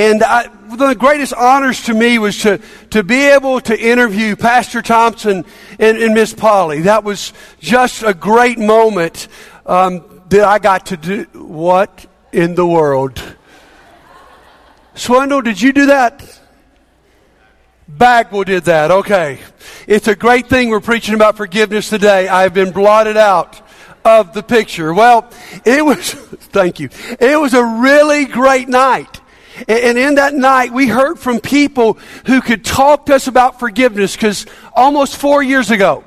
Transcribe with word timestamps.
And 0.00 0.22
I, 0.24 0.46
the 0.76 0.94
greatest 0.94 1.34
honors 1.34 1.82
to 1.82 1.92
me 1.92 2.18
was 2.18 2.38
to, 2.38 2.58
to 2.88 3.02
be 3.02 3.20
able 3.20 3.60
to 3.60 3.78
interview 3.78 4.34
Pastor 4.34 4.80
Thompson 4.80 5.44
and, 5.78 5.98
and 5.98 6.14
Miss 6.14 6.32
Polly. 6.32 6.80
That 6.82 7.04
was 7.04 7.34
just 7.58 8.02
a 8.02 8.14
great 8.14 8.58
moment 8.58 9.28
um, 9.66 10.22
that 10.30 10.44
I 10.44 10.58
got 10.58 10.86
to 10.86 10.96
do. 10.96 11.24
What 11.34 12.06
in 12.32 12.54
the 12.54 12.66
world? 12.66 13.22
Swindle, 14.94 15.42
did 15.42 15.60
you 15.60 15.74
do 15.74 15.84
that? 15.86 16.40
Bagwell 17.86 18.44
did 18.44 18.64
that. 18.64 18.90
Okay. 18.90 19.38
It's 19.86 20.08
a 20.08 20.16
great 20.16 20.46
thing 20.46 20.70
we're 20.70 20.80
preaching 20.80 21.14
about 21.14 21.36
forgiveness 21.36 21.90
today. 21.90 22.26
I've 22.26 22.54
been 22.54 22.70
blotted 22.70 23.18
out 23.18 23.60
of 24.02 24.32
the 24.32 24.42
picture. 24.42 24.94
Well, 24.94 25.30
it 25.66 25.84
was, 25.84 26.12
thank 26.14 26.80
you. 26.80 26.88
It 27.20 27.38
was 27.38 27.52
a 27.52 27.62
really 27.62 28.24
great 28.24 28.66
night. 28.66 29.19
And 29.68 29.98
in 29.98 30.14
that 30.16 30.34
night, 30.34 30.72
we 30.72 30.88
heard 30.88 31.18
from 31.18 31.40
people 31.40 31.98
who 32.26 32.40
could 32.40 32.64
talk 32.64 33.06
to 33.06 33.14
us 33.14 33.26
about 33.26 33.58
forgiveness 33.58 34.16
because 34.16 34.46
almost 34.74 35.16
four 35.16 35.42
years 35.42 35.70
ago, 35.70 36.04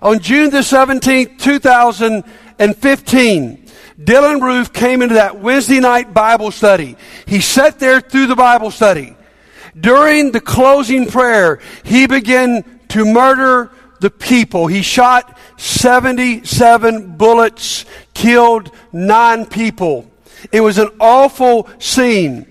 on 0.00 0.20
June 0.20 0.50
the 0.50 0.58
17th, 0.58 1.38
2015, 1.38 3.66
Dylann 4.00 4.40
Roof 4.40 4.72
came 4.72 5.02
into 5.02 5.16
that 5.16 5.40
Wednesday 5.40 5.80
night 5.80 6.14
Bible 6.14 6.52
study. 6.52 6.96
He 7.26 7.40
sat 7.40 7.80
there 7.80 8.00
through 8.00 8.28
the 8.28 8.36
Bible 8.36 8.70
study. 8.70 9.16
During 9.78 10.32
the 10.32 10.40
closing 10.40 11.06
prayer, 11.06 11.60
he 11.84 12.06
began 12.06 12.64
to 12.88 13.04
murder 13.04 13.70
the 14.00 14.10
people. 14.10 14.66
He 14.66 14.82
shot 14.82 15.38
77 15.56 17.16
bullets, 17.16 17.84
killed 18.14 18.70
nine 18.92 19.46
people. 19.46 20.10
It 20.52 20.60
was 20.60 20.78
an 20.78 20.90
awful 21.00 21.68
scene. 21.78 22.47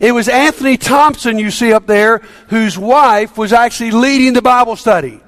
It 0.00 0.12
was 0.12 0.28
Anthony 0.28 0.76
Thompson, 0.76 1.38
you 1.38 1.50
see 1.50 1.72
up 1.72 1.86
there, 1.86 2.18
whose 2.48 2.78
wife 2.78 3.36
was 3.36 3.52
actually 3.52 3.90
leading 3.90 4.32
the 4.32 4.42
Bible 4.42 4.76
study. 4.76 5.20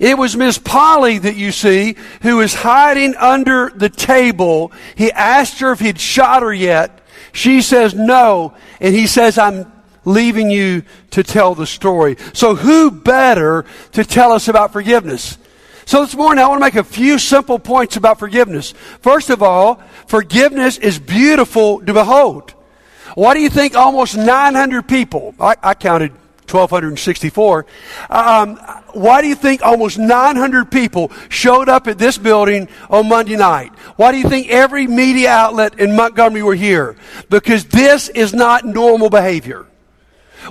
It 0.00 0.18
was 0.18 0.36
Miss 0.36 0.58
Polly 0.58 1.18
that 1.18 1.36
you 1.36 1.52
see 1.52 1.96
who 2.22 2.38
was 2.38 2.54
hiding 2.54 3.14
under 3.16 3.70
the 3.70 3.88
table. 3.88 4.72
He 4.94 5.10
asked 5.12 5.60
her 5.60 5.72
if 5.72 5.80
he'd 5.80 6.00
shot 6.00 6.42
her 6.42 6.52
yet. 6.52 7.00
She 7.32 7.62
says 7.62 7.94
no. 7.94 8.54
And 8.80 8.94
he 8.94 9.06
says, 9.06 9.38
I'm 9.38 9.70
leaving 10.04 10.50
you 10.50 10.82
to 11.10 11.22
tell 11.22 11.54
the 11.54 11.66
story. 11.66 12.16
So 12.32 12.54
who 12.54 12.90
better 12.90 13.64
to 13.92 14.04
tell 14.04 14.32
us 14.32 14.48
about 14.48 14.72
forgiveness? 14.72 15.38
So 15.86 16.04
this 16.04 16.16
morning 16.16 16.44
I 16.44 16.48
want 16.48 16.60
to 16.60 16.66
make 16.66 16.74
a 16.74 16.84
few 16.84 17.18
simple 17.18 17.58
points 17.58 17.96
about 17.96 18.18
forgiveness. 18.18 18.72
First 19.00 19.30
of 19.30 19.42
all, 19.42 19.80
forgiveness 20.08 20.78
is 20.78 20.98
beautiful 20.98 21.80
to 21.80 21.92
behold. 21.92 22.54
Why 23.16 23.32
do 23.32 23.40
you 23.40 23.48
think 23.48 23.74
almost 23.74 24.14
900 24.14 24.86
people, 24.86 25.34
I, 25.40 25.56
I 25.62 25.72
counted 25.72 26.12
1,264, 26.50 27.64
um, 28.10 28.56
why 28.92 29.22
do 29.22 29.28
you 29.28 29.34
think 29.34 29.62
almost 29.62 29.98
900 29.98 30.70
people 30.70 31.10
showed 31.30 31.70
up 31.70 31.86
at 31.86 31.96
this 31.96 32.18
building 32.18 32.68
on 32.90 33.08
Monday 33.08 33.36
night? 33.36 33.72
Why 33.96 34.12
do 34.12 34.18
you 34.18 34.28
think 34.28 34.50
every 34.50 34.86
media 34.86 35.30
outlet 35.30 35.80
in 35.80 35.96
Montgomery 35.96 36.42
were 36.42 36.54
here? 36.54 36.94
Because 37.30 37.64
this 37.64 38.10
is 38.10 38.34
not 38.34 38.66
normal 38.66 39.08
behavior. 39.08 39.66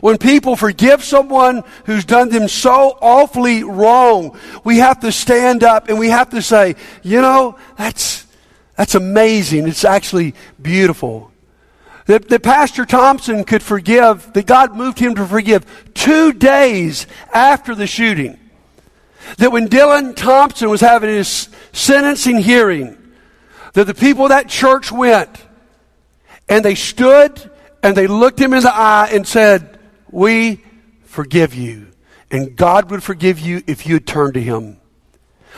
When 0.01 0.17
people 0.17 0.55
forgive 0.55 1.03
someone 1.03 1.63
who's 1.85 2.03
done 2.03 2.29
them 2.29 2.47
so 2.47 2.97
awfully 2.99 3.63
wrong, 3.63 4.39
we 4.63 4.77
have 4.79 5.01
to 5.01 5.11
stand 5.11 5.63
up 5.63 5.87
and 5.87 5.99
we 5.99 6.09
have 6.09 6.31
to 6.31 6.41
say, 6.41 6.77
you 7.03 7.21
know, 7.21 7.59
that's, 7.77 8.25
that's 8.75 8.95
amazing. 8.95 9.67
It's 9.67 9.85
actually 9.85 10.33
beautiful. 10.59 11.31
That, 12.05 12.29
that 12.29 12.43
Pastor 12.43 12.85
Thompson 12.85 13.43
could 13.43 13.63
forgive, 13.63 14.31
that 14.33 14.45
God 14.45 14.75
moved 14.75 14.99
him 14.99 15.15
to 15.15 15.25
forgive 15.25 15.65
two 15.93 16.33
days 16.33 17.07
after 17.33 17.73
the 17.73 17.87
shooting. 17.87 18.39
That 19.37 19.51
when 19.51 19.67
Dylan 19.67 20.15
Thompson 20.15 20.69
was 20.69 20.81
having 20.81 21.09
his 21.09 21.49
sentencing 21.73 22.39
hearing, 22.39 22.97
that 23.73 23.87
the 23.87 23.95
people 23.95 24.25
of 24.25 24.29
that 24.29 24.47
church 24.47 24.91
went 24.91 25.43
and 26.47 26.63
they 26.63 26.75
stood 26.75 27.49
and 27.81 27.97
they 27.97 28.07
looked 28.07 28.39
him 28.39 28.53
in 28.53 28.61
the 28.61 28.73
eye 28.73 29.09
and 29.11 29.27
said, 29.27 29.79
We 30.11 30.63
forgive 31.05 31.55
you. 31.55 31.87
And 32.29 32.55
God 32.55 32.91
would 32.91 33.03
forgive 33.03 33.39
you 33.39 33.63
if 33.65 33.87
you 33.87 33.95
had 33.95 34.05
turned 34.05 34.35
to 34.35 34.41
him 34.41 34.77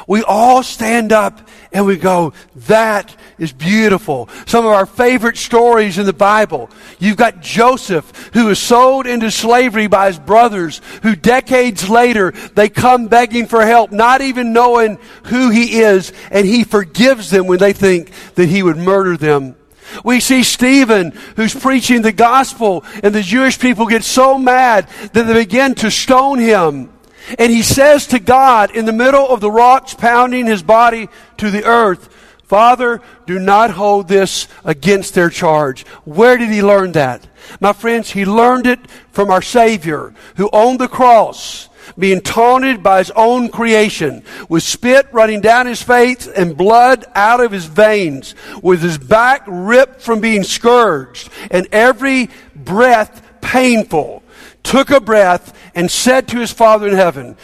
we 0.06 0.22
all 0.24 0.64
stand 0.64 1.12
up 1.12 1.48
and 1.72 1.86
we 1.86 1.98
go, 1.98 2.34
that 2.68 3.16
is 3.38 3.54
beautiful. 3.54 4.30
Some 4.46 4.66
of 4.66 4.72
our 4.72 4.86
favorite 4.86 5.38
stories 5.38 5.98
in 5.98 6.06
the 6.06 6.14
Bible. 6.14 6.70
You've 7.00 7.18
got 7.18 7.42
Joseph, 7.42 8.30
who 8.34 8.46
was 8.46 8.60
sold 8.60 9.08
into 9.08 9.32
slavery 9.32 9.88
by 9.88 10.08
his 10.08 10.20
brothers, 10.20 10.82
who 11.04 11.16
decades 11.16 11.90
later, 11.90 12.32
they 12.56 12.70
come 12.70 13.08
begging 13.08 13.48
for 13.48 13.66
help, 13.66 13.92
not 13.92 14.22
even 14.22 14.54
knowing 14.54 15.00
who 15.26 15.50
he 15.50 15.80
is, 15.80 16.14
and 16.32 16.46
he 16.46 16.64
forgives 16.64 17.30
them 17.30 17.48
when 17.48 17.60
they 17.60 17.74
think 17.74 18.12
that 18.36 18.50
he 18.50 18.64
would 18.64 18.78
murder 18.78 19.18
them. 19.18 19.56
We 20.04 20.20
see 20.20 20.44
Stephen 20.44 21.12
who's 21.36 21.56
preaching 21.56 22.02
the 22.02 22.12
gospel 22.12 22.84
and 23.04 23.16
the 23.16 23.22
Jewish 23.22 23.58
people 23.58 23.88
get 23.88 24.04
so 24.04 24.38
mad 24.38 24.90
that 25.14 25.24
they 25.24 25.34
begin 25.34 25.76
to 25.76 25.90
stone 25.90 26.40
him. 26.40 26.90
And 27.38 27.52
he 27.52 27.62
says 27.62 28.08
to 28.08 28.20
God 28.20 28.76
in 28.76 28.86
the 28.86 28.94
middle 28.94 29.28
of 29.28 29.42
the 29.42 29.52
rocks 29.52 29.94
pounding 29.94 30.46
his 30.46 30.64
body 30.64 31.10
to 31.38 31.52
the 31.52 31.66
earth, 31.66 32.14
Father, 32.44 33.02
do 33.26 33.40
not 33.40 33.72
hold 33.72 34.08
this 34.08 34.48
against 34.64 35.14
their 35.14 35.30
charge. 35.30 35.86
Where 36.06 36.38
did 36.38 36.50
he 36.50 36.64
learn 36.64 36.94
that? 36.94 37.28
My 37.60 37.74
friends, 37.74 38.12
he 38.12 38.26
learned 38.26 38.66
it 38.68 38.80
from 39.12 39.30
our 39.30 39.42
Savior 39.42 40.14
who 40.38 40.50
owned 40.54 40.80
the 40.80 40.88
cross, 40.88 41.68
being 42.00 42.22
taunted 42.22 42.82
by 42.82 43.00
his 43.00 43.12
own 43.12 43.50
creation, 43.50 44.24
with 44.48 44.64
spit 44.64 45.08
running 45.12 45.42
down 45.42 45.68
his 45.68 45.82
face 45.82 46.26
and 46.28 46.56
blood 46.56 47.06
out 47.16 47.42
of 47.42 47.52
his 47.52 47.66
veins, 47.66 48.34
with 48.62 48.82
his 48.82 48.98
back 48.98 49.44
ripped 49.46 50.02
from 50.02 50.22
being 50.22 50.44
scourged, 50.44 51.30
and 51.52 51.68
every 51.74 52.30
breath 52.56 53.22
painful 53.42 54.24
took 54.68 54.92
a 54.92 55.00
breath, 55.00 55.58
and 55.74 55.90
said 55.90 56.28
to 56.28 56.40
his 56.40 56.52
Father 56.52 56.90
in 56.90 56.94
heaven, 56.94 57.38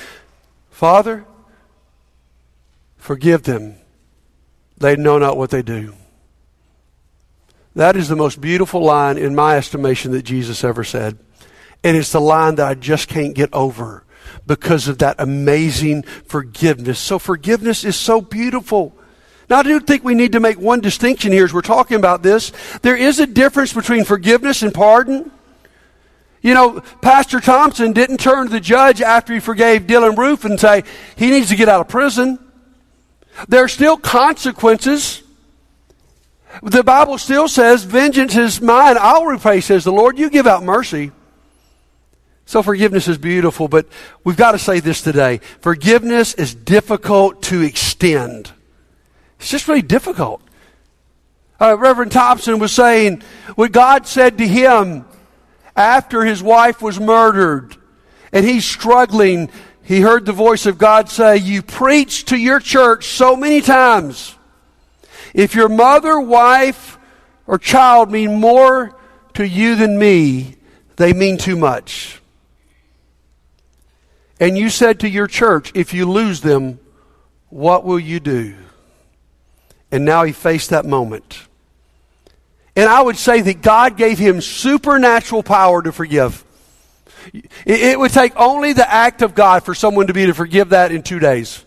Father, 0.69 1.25
forgive 2.97 3.43
them. 3.43 3.75
They 4.77 4.97
know 4.97 5.17
not 5.17 5.37
what 5.37 5.49
they 5.49 5.61
do. 5.61 5.93
That 7.75 7.95
is 7.95 8.09
the 8.09 8.17
most 8.17 8.41
beautiful 8.41 8.81
line, 8.83 9.17
in 9.17 9.33
my 9.33 9.57
estimation, 9.57 10.11
that 10.11 10.23
Jesus 10.23 10.63
ever 10.63 10.83
said. 10.83 11.17
And 11.83 11.95
it's 11.95 12.11
the 12.11 12.21
line 12.21 12.55
that 12.55 12.67
I 12.67 12.73
just 12.75 13.07
can't 13.07 13.33
get 13.33 13.53
over 13.53 14.03
because 14.45 14.87
of 14.87 14.97
that 14.97 15.15
amazing 15.19 16.03
forgiveness. 16.03 16.99
So, 16.99 17.19
forgiveness 17.19 17.85
is 17.85 17.95
so 17.95 18.19
beautiful. 18.19 18.95
Now, 19.49 19.59
I 19.59 19.63
do 19.63 19.79
think 19.79 20.03
we 20.03 20.13
need 20.13 20.33
to 20.33 20.39
make 20.39 20.59
one 20.59 20.81
distinction 20.81 21.31
here 21.31 21.45
as 21.45 21.53
we're 21.53 21.61
talking 21.61 21.97
about 21.97 22.21
this. 22.21 22.51
There 22.81 22.97
is 22.97 23.19
a 23.19 23.27
difference 23.27 23.71
between 23.71 24.03
forgiveness 24.03 24.61
and 24.61 24.73
pardon. 24.73 25.31
You 26.43 26.53
know, 26.53 26.81
Pastor 27.01 27.39
Thompson 27.39 27.93
didn't 27.93 28.19
turn 28.19 28.47
to 28.47 28.51
the 28.51 28.59
judge 28.59 29.01
after 29.01 29.33
he 29.33 29.39
forgave 29.39 29.83
Dylann 29.83 30.17
Roof 30.17 30.43
and 30.43 30.59
say, 30.59 30.83
he 31.15 31.31
needs 31.31 31.47
to 31.49 31.55
get 31.55 31.69
out 31.69 31.79
of 31.79 31.87
prison. 31.87 32.37
There 33.47 33.63
are 33.63 33.69
still 33.69 33.95
consequences. 33.95 35.23
The 36.61 36.83
Bible 36.83 37.17
still 37.17 37.47
says, 37.47 37.85
vengeance 37.85 38.35
is 38.35 38.61
mine, 38.61 38.97
I'll 38.99 39.25
repay, 39.25 39.61
says 39.61 39.85
the 39.85 39.93
Lord. 39.93 40.19
You 40.19 40.29
give 40.29 40.45
out 40.45 40.63
mercy. 40.63 41.11
So 42.45 42.61
forgiveness 42.61 43.07
is 43.07 43.17
beautiful, 43.17 43.69
but 43.69 43.87
we've 44.25 44.35
got 44.35 44.51
to 44.51 44.59
say 44.59 44.81
this 44.81 45.01
today. 45.01 45.39
Forgiveness 45.61 46.33
is 46.33 46.53
difficult 46.53 47.41
to 47.43 47.61
extend. 47.61 48.51
It's 49.39 49.49
just 49.49 49.69
really 49.69 49.81
difficult. 49.81 50.41
Uh, 51.59 51.77
Reverend 51.77 52.11
Thompson 52.11 52.59
was 52.59 52.73
saying 52.73 53.23
what 53.55 53.71
God 53.71 54.05
said 54.05 54.37
to 54.39 54.47
him 54.47 55.05
after 55.75 56.23
his 56.23 56.43
wife 56.43 56.81
was 56.81 56.99
murdered 56.99 57.75
and 58.31 58.45
he's 58.45 58.65
struggling, 58.65 59.49
he 59.83 60.01
heard 60.01 60.25
the 60.25 60.31
voice 60.31 60.65
of 60.65 60.77
God 60.77 61.09
say, 61.09 61.37
You 61.37 61.61
preach 61.61 62.25
to 62.25 62.37
your 62.37 62.59
church 62.59 63.07
so 63.07 63.35
many 63.35 63.61
times. 63.61 64.35
If 65.33 65.55
your 65.55 65.69
mother, 65.69 66.19
wife, 66.19 66.97
or 67.47 67.57
child 67.57 68.11
mean 68.11 68.39
more 68.39 68.95
to 69.33 69.47
you 69.47 69.75
than 69.75 69.97
me, 69.97 70.55
they 70.95 71.11
mean 71.11 71.37
too 71.37 71.55
much. 71.55 72.21
And 74.39 74.57
you 74.57 74.69
said 74.69 74.99
to 75.01 75.09
your 75.09 75.27
church, 75.27 75.71
If 75.73 75.93
you 75.93 76.09
lose 76.09 76.41
them, 76.41 76.79
what 77.49 77.83
will 77.83 77.99
you 77.99 78.19
do? 78.19 78.55
And 79.91 80.05
now 80.05 80.23
he 80.23 80.31
faced 80.31 80.69
that 80.71 80.85
moment. 80.85 81.47
And 82.75 82.89
I 82.89 83.01
would 83.01 83.17
say 83.17 83.41
that 83.41 83.61
God 83.61 83.97
gave 83.97 84.17
him 84.17 84.41
supernatural 84.41 85.43
power 85.43 85.81
to 85.83 85.91
forgive. 85.91 86.43
It 87.65 87.97
would 87.97 88.11
take 88.11 88.35
only 88.35 88.73
the 88.73 88.91
act 88.91 89.21
of 89.21 89.35
God 89.35 89.63
for 89.63 89.73
someone 89.75 90.07
to 90.07 90.13
be 90.13 90.25
to 90.25 90.33
forgive 90.33 90.69
that 90.69 90.91
in 90.91 91.03
two 91.03 91.19
days. 91.19 91.63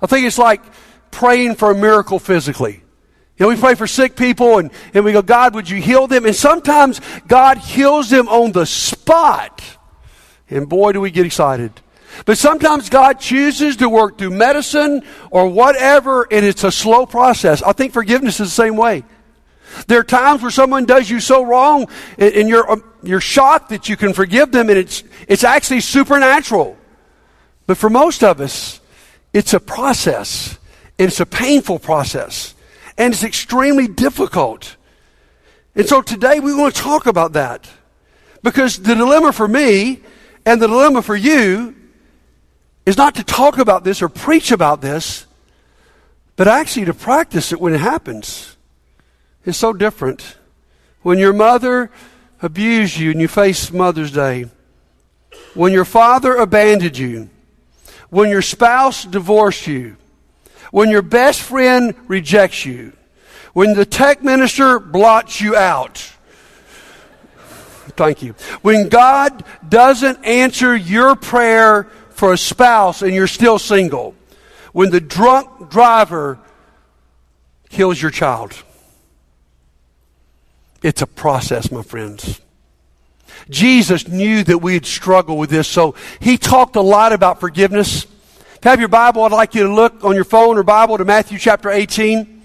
I 0.00 0.06
think 0.06 0.26
it's 0.26 0.38
like 0.38 0.62
praying 1.10 1.56
for 1.56 1.70
a 1.70 1.74
miracle 1.74 2.18
physically. 2.18 2.82
You 3.36 3.46
know, 3.46 3.48
we 3.48 3.56
pray 3.56 3.74
for 3.74 3.86
sick 3.86 4.16
people 4.16 4.58
and, 4.58 4.70
and 4.94 5.04
we 5.04 5.12
go, 5.12 5.22
God, 5.22 5.54
would 5.54 5.68
you 5.68 5.80
heal 5.80 6.06
them? 6.06 6.24
And 6.24 6.34
sometimes 6.34 7.00
God 7.26 7.58
heals 7.58 8.08
them 8.08 8.28
on 8.28 8.52
the 8.52 8.66
spot. 8.66 9.62
And 10.48 10.68
boy, 10.68 10.92
do 10.92 11.00
we 11.00 11.10
get 11.10 11.26
excited. 11.26 11.72
But 12.24 12.38
sometimes 12.38 12.90
God 12.90 13.18
chooses 13.18 13.76
to 13.76 13.88
work 13.88 14.18
through 14.18 14.30
medicine 14.30 15.02
or 15.30 15.48
whatever, 15.48 16.26
and 16.30 16.44
it's 16.44 16.62
a 16.62 16.70
slow 16.70 17.06
process. 17.06 17.62
I 17.62 17.72
think 17.72 17.92
forgiveness 17.92 18.38
is 18.38 18.48
the 18.48 18.62
same 18.62 18.76
way. 18.76 19.04
There 19.86 20.00
are 20.00 20.04
times 20.04 20.42
where 20.42 20.50
someone 20.50 20.84
does 20.84 21.08
you 21.08 21.20
so 21.20 21.42
wrong, 21.42 21.88
and 22.18 22.48
you're, 22.48 22.70
um, 22.70 22.84
you're 23.02 23.20
shocked 23.20 23.70
that 23.70 23.88
you 23.88 23.96
can 23.96 24.12
forgive 24.12 24.52
them, 24.52 24.68
and 24.68 24.78
it's, 24.78 25.02
it's 25.28 25.44
actually 25.44 25.80
supernatural. 25.80 26.76
But 27.66 27.78
for 27.78 27.90
most 27.90 28.22
of 28.22 28.40
us, 28.40 28.80
it's 29.32 29.54
a 29.54 29.60
process, 29.60 30.58
it's 30.98 31.20
a 31.20 31.26
painful 31.26 31.78
process, 31.78 32.54
and 32.98 33.12
it's 33.12 33.24
extremely 33.24 33.88
difficult. 33.88 34.76
And 35.74 35.88
so 35.88 36.02
today 36.02 36.40
we 36.40 36.54
want 36.54 36.74
to 36.74 36.80
talk 36.82 37.06
about 37.06 37.32
that. 37.32 37.68
Because 38.42 38.78
the 38.78 38.94
dilemma 38.94 39.32
for 39.32 39.48
me 39.48 40.00
and 40.44 40.60
the 40.60 40.66
dilemma 40.66 41.00
for 41.00 41.16
you 41.16 41.74
is 42.84 42.96
not 42.96 43.14
to 43.14 43.24
talk 43.24 43.58
about 43.58 43.84
this 43.84 44.02
or 44.02 44.08
preach 44.08 44.50
about 44.50 44.80
this, 44.80 45.26
but 46.36 46.48
actually 46.48 46.86
to 46.86 46.94
practice 46.94 47.52
it 47.52 47.60
when 47.60 47.72
it 47.72 47.80
happens. 47.80 48.51
It's 49.44 49.58
so 49.58 49.72
different. 49.72 50.36
When 51.02 51.18
your 51.18 51.32
mother 51.32 51.90
abused 52.40 52.96
you 52.96 53.10
and 53.10 53.20
you 53.20 53.28
face 53.28 53.72
Mother's 53.72 54.12
Day, 54.12 54.46
when 55.54 55.72
your 55.72 55.84
father 55.84 56.36
abandoned 56.36 56.96
you, 56.96 57.28
when 58.10 58.30
your 58.30 58.42
spouse 58.42 59.04
divorced 59.04 59.66
you, 59.66 59.96
when 60.70 60.90
your 60.90 61.02
best 61.02 61.40
friend 61.40 61.94
rejects 62.08 62.64
you, 62.64 62.92
when 63.52 63.74
the 63.74 63.84
tech 63.84 64.22
minister 64.22 64.78
blots 64.78 65.40
you 65.40 65.56
out. 65.56 65.98
Thank 67.96 68.22
you. 68.22 68.34
When 68.62 68.88
God 68.88 69.44
doesn't 69.68 70.24
answer 70.24 70.74
your 70.74 71.14
prayer 71.16 71.84
for 72.10 72.32
a 72.32 72.38
spouse 72.38 73.02
and 73.02 73.12
you're 73.12 73.26
still 73.26 73.58
single. 73.58 74.14
When 74.72 74.90
the 74.90 75.00
drunk 75.00 75.70
driver 75.70 76.38
kills 77.68 78.00
your 78.00 78.10
child. 78.10 78.62
It's 80.82 81.00
a 81.00 81.06
process, 81.06 81.70
my 81.70 81.82
friends. 81.82 82.40
Jesus 83.48 84.08
knew 84.08 84.42
that 84.44 84.58
we'd 84.58 84.86
struggle 84.86 85.36
with 85.36 85.50
this, 85.50 85.68
so 85.68 85.94
he 86.20 86.36
talked 86.36 86.76
a 86.76 86.80
lot 86.80 87.12
about 87.12 87.40
forgiveness. 87.40 88.04
If 88.04 88.64
you 88.64 88.70
have 88.70 88.80
your 88.80 88.88
Bible, 88.88 89.22
I'd 89.22 89.32
like 89.32 89.54
you 89.54 89.64
to 89.64 89.72
look 89.72 90.04
on 90.04 90.14
your 90.14 90.24
phone 90.24 90.58
or 90.58 90.62
Bible 90.62 90.98
to 90.98 91.04
Matthew 91.04 91.38
chapter 91.38 91.70
18. 91.70 92.42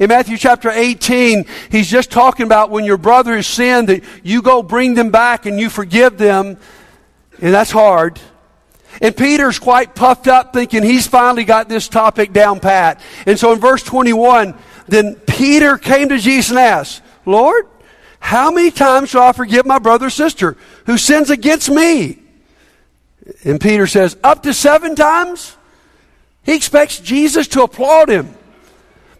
In 0.00 0.08
Matthew 0.08 0.36
chapter 0.36 0.70
18, 0.70 1.46
he's 1.70 1.88
just 1.88 2.10
talking 2.10 2.44
about 2.44 2.70
when 2.70 2.84
your 2.84 2.96
brother 2.96 3.36
has 3.36 3.46
sinned, 3.46 3.88
that 3.88 4.02
you 4.22 4.42
go 4.42 4.62
bring 4.62 4.94
them 4.94 5.10
back 5.10 5.46
and 5.46 5.58
you 5.58 5.70
forgive 5.70 6.18
them. 6.18 6.58
And 7.40 7.54
that's 7.54 7.70
hard. 7.70 8.20
And 9.00 9.16
Peter's 9.16 9.58
quite 9.58 9.94
puffed 9.94 10.26
up 10.26 10.52
thinking 10.52 10.82
he's 10.82 11.06
finally 11.06 11.44
got 11.44 11.68
this 11.68 11.88
topic 11.88 12.32
down 12.32 12.60
pat. 12.60 13.00
And 13.26 13.38
so 13.38 13.52
in 13.52 13.60
verse 13.60 13.82
21, 13.82 14.54
then 14.88 15.14
Peter 15.14 15.78
came 15.78 16.08
to 16.08 16.18
Jesus 16.18 16.50
and 16.50 16.58
asked, 16.58 17.02
Lord, 17.24 17.66
how 18.26 18.50
many 18.50 18.72
times 18.72 19.10
shall 19.10 19.22
I 19.22 19.32
forgive 19.32 19.66
my 19.66 19.78
brother 19.78 20.06
or 20.06 20.10
sister 20.10 20.56
who 20.84 20.98
sins 20.98 21.30
against 21.30 21.70
me? 21.70 22.18
And 23.44 23.60
Peter 23.60 23.86
says, 23.86 24.16
up 24.24 24.42
to 24.42 24.52
seven 24.52 24.96
times? 24.96 25.56
He 26.42 26.56
expects 26.56 26.98
Jesus 26.98 27.46
to 27.46 27.62
applaud 27.62 28.08
him. 28.08 28.34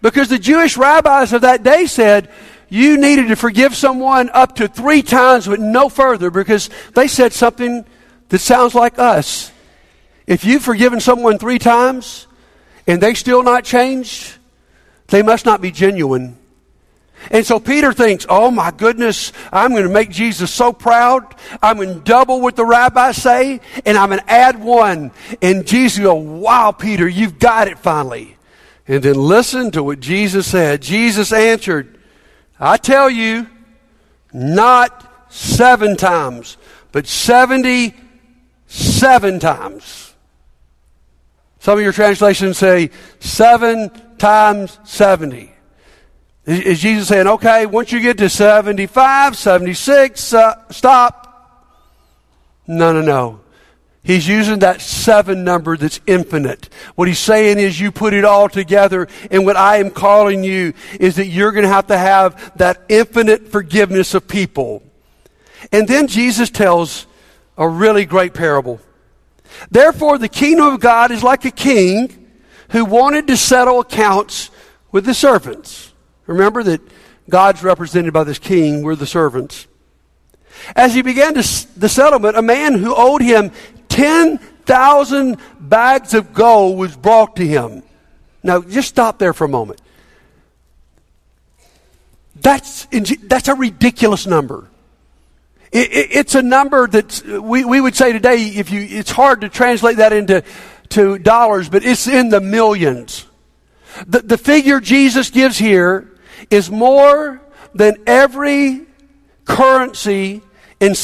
Because 0.02 0.28
the 0.28 0.40
Jewish 0.40 0.76
rabbis 0.76 1.32
of 1.32 1.42
that 1.42 1.62
day 1.62 1.86
said, 1.86 2.28
you 2.68 2.98
needed 2.98 3.28
to 3.28 3.36
forgive 3.36 3.76
someone 3.76 4.28
up 4.30 4.56
to 4.56 4.66
three 4.66 5.02
times, 5.02 5.46
but 5.46 5.60
no 5.60 5.88
further, 5.88 6.32
because 6.32 6.68
they 6.96 7.06
said 7.06 7.32
something 7.32 7.84
that 8.30 8.40
sounds 8.40 8.74
like 8.74 8.98
us. 8.98 9.52
If 10.26 10.44
you've 10.44 10.64
forgiven 10.64 10.98
someone 10.98 11.38
three 11.38 11.60
times 11.60 12.26
and 12.88 13.00
they 13.00 13.14
still 13.14 13.44
not 13.44 13.62
changed, 13.62 14.36
they 15.06 15.22
must 15.22 15.46
not 15.46 15.60
be 15.60 15.70
genuine. 15.70 16.36
And 17.30 17.46
so 17.46 17.60
Peter 17.60 17.92
thinks, 17.92 18.26
oh 18.28 18.50
my 18.50 18.70
goodness, 18.70 19.32
I'm 19.52 19.70
going 19.70 19.84
to 19.84 19.88
make 19.88 20.10
Jesus 20.10 20.50
so 20.50 20.72
proud. 20.72 21.34
I'm 21.62 21.76
going 21.76 21.94
to 21.94 22.00
double 22.00 22.40
what 22.40 22.56
the 22.56 22.64
rabbis 22.64 23.16
say, 23.16 23.60
and 23.84 23.98
I'm 23.98 24.10
going 24.10 24.20
to 24.20 24.30
add 24.30 24.62
one. 24.62 25.10
And 25.42 25.66
Jesus 25.66 26.02
go, 26.02 26.14
wow, 26.14 26.70
Peter, 26.72 27.08
you've 27.08 27.38
got 27.38 27.68
it 27.68 27.78
finally. 27.78 28.36
And 28.88 29.02
then 29.02 29.16
listen 29.16 29.72
to 29.72 29.82
what 29.82 29.98
Jesus 30.00 30.46
said. 30.46 30.80
Jesus 30.82 31.32
answered, 31.32 31.98
I 32.58 32.76
tell 32.76 33.08
you, 33.10 33.48
not 34.32 35.28
seven 35.28 35.96
times, 35.96 36.56
but 36.92 37.06
77 37.06 39.40
times. 39.40 40.14
Some 41.58 41.78
of 41.78 41.82
your 41.82 41.92
translations 41.92 42.58
say 42.58 42.90
seven 43.18 43.90
times 44.18 44.78
70. 44.84 45.55
Is 46.46 46.80
Jesus 46.80 47.08
saying, 47.08 47.26
okay, 47.26 47.66
once 47.66 47.90
you 47.90 48.00
get 48.00 48.18
to 48.18 48.28
75, 48.28 49.36
76, 49.36 50.32
uh, 50.32 50.54
stop? 50.70 51.26
No, 52.68 52.92
no, 52.92 53.00
no. 53.02 53.40
He's 54.04 54.28
using 54.28 54.60
that 54.60 54.80
seven 54.80 55.42
number 55.42 55.76
that's 55.76 55.98
infinite. 56.06 56.68
What 56.94 57.08
he's 57.08 57.18
saying 57.18 57.58
is 57.58 57.80
you 57.80 57.90
put 57.90 58.14
it 58.14 58.24
all 58.24 58.48
together, 58.48 59.08
and 59.32 59.44
what 59.44 59.56
I 59.56 59.78
am 59.78 59.90
calling 59.90 60.44
you 60.44 60.74
is 61.00 61.16
that 61.16 61.26
you're 61.26 61.50
going 61.50 61.64
to 61.64 61.68
have 61.68 61.88
to 61.88 61.98
have 61.98 62.56
that 62.58 62.84
infinite 62.88 63.48
forgiveness 63.48 64.14
of 64.14 64.28
people. 64.28 64.84
And 65.72 65.88
then 65.88 66.06
Jesus 66.06 66.50
tells 66.50 67.08
a 67.58 67.68
really 67.68 68.04
great 68.04 68.34
parable. 68.34 68.80
Therefore, 69.72 70.18
the 70.18 70.28
kingdom 70.28 70.66
of 70.66 70.78
God 70.78 71.10
is 71.10 71.24
like 71.24 71.44
a 71.44 71.50
king 71.50 72.28
who 72.70 72.84
wanted 72.84 73.26
to 73.26 73.36
settle 73.36 73.80
accounts 73.80 74.50
with 74.92 75.04
the 75.04 75.14
servants. 75.14 75.92
Remember 76.26 76.62
that 76.62 76.80
God's 77.28 77.62
represented 77.62 78.12
by 78.12 78.24
this 78.24 78.38
king, 78.38 78.82
we're 78.82 78.96
the 78.96 79.06
servants. 79.06 79.66
As 80.74 80.94
he 80.94 81.02
began 81.02 81.34
to, 81.34 81.78
the 81.78 81.88
settlement, 81.88 82.36
a 82.36 82.42
man 82.42 82.74
who 82.74 82.94
owed 82.94 83.22
him 83.22 83.52
10,000 83.88 85.36
bags 85.60 86.14
of 86.14 86.32
gold 86.32 86.78
was 86.78 86.96
brought 86.96 87.36
to 87.36 87.46
him. 87.46 87.82
Now, 88.42 88.62
just 88.62 88.88
stop 88.88 89.18
there 89.18 89.32
for 89.32 89.44
a 89.44 89.48
moment. 89.48 89.80
That's, 92.36 92.86
that's 93.24 93.48
a 93.48 93.54
ridiculous 93.54 94.26
number. 94.26 94.68
It, 95.72 95.92
it, 95.92 96.08
it's 96.12 96.34
a 96.34 96.42
number 96.42 96.86
that 96.86 97.22
we, 97.42 97.64
we 97.64 97.80
would 97.80 97.96
say 97.96 98.12
today, 98.12 98.46
if 98.46 98.70
you, 98.70 98.80
it's 98.88 99.10
hard 99.10 99.40
to 99.40 99.48
translate 99.48 99.96
that 99.96 100.12
into 100.12 100.44
to 100.90 101.18
dollars, 101.18 101.68
but 101.68 101.84
it's 101.84 102.06
in 102.06 102.28
the 102.28 102.40
millions. 102.40 103.26
The, 104.06 104.20
the 104.20 104.38
figure 104.38 104.80
Jesus 104.80 105.30
gives 105.30 105.58
here 105.58 106.15
is 106.50 106.70
more 106.70 107.40
than 107.74 107.96
every 108.06 108.86
currency 109.44 110.42
in, 110.80 110.94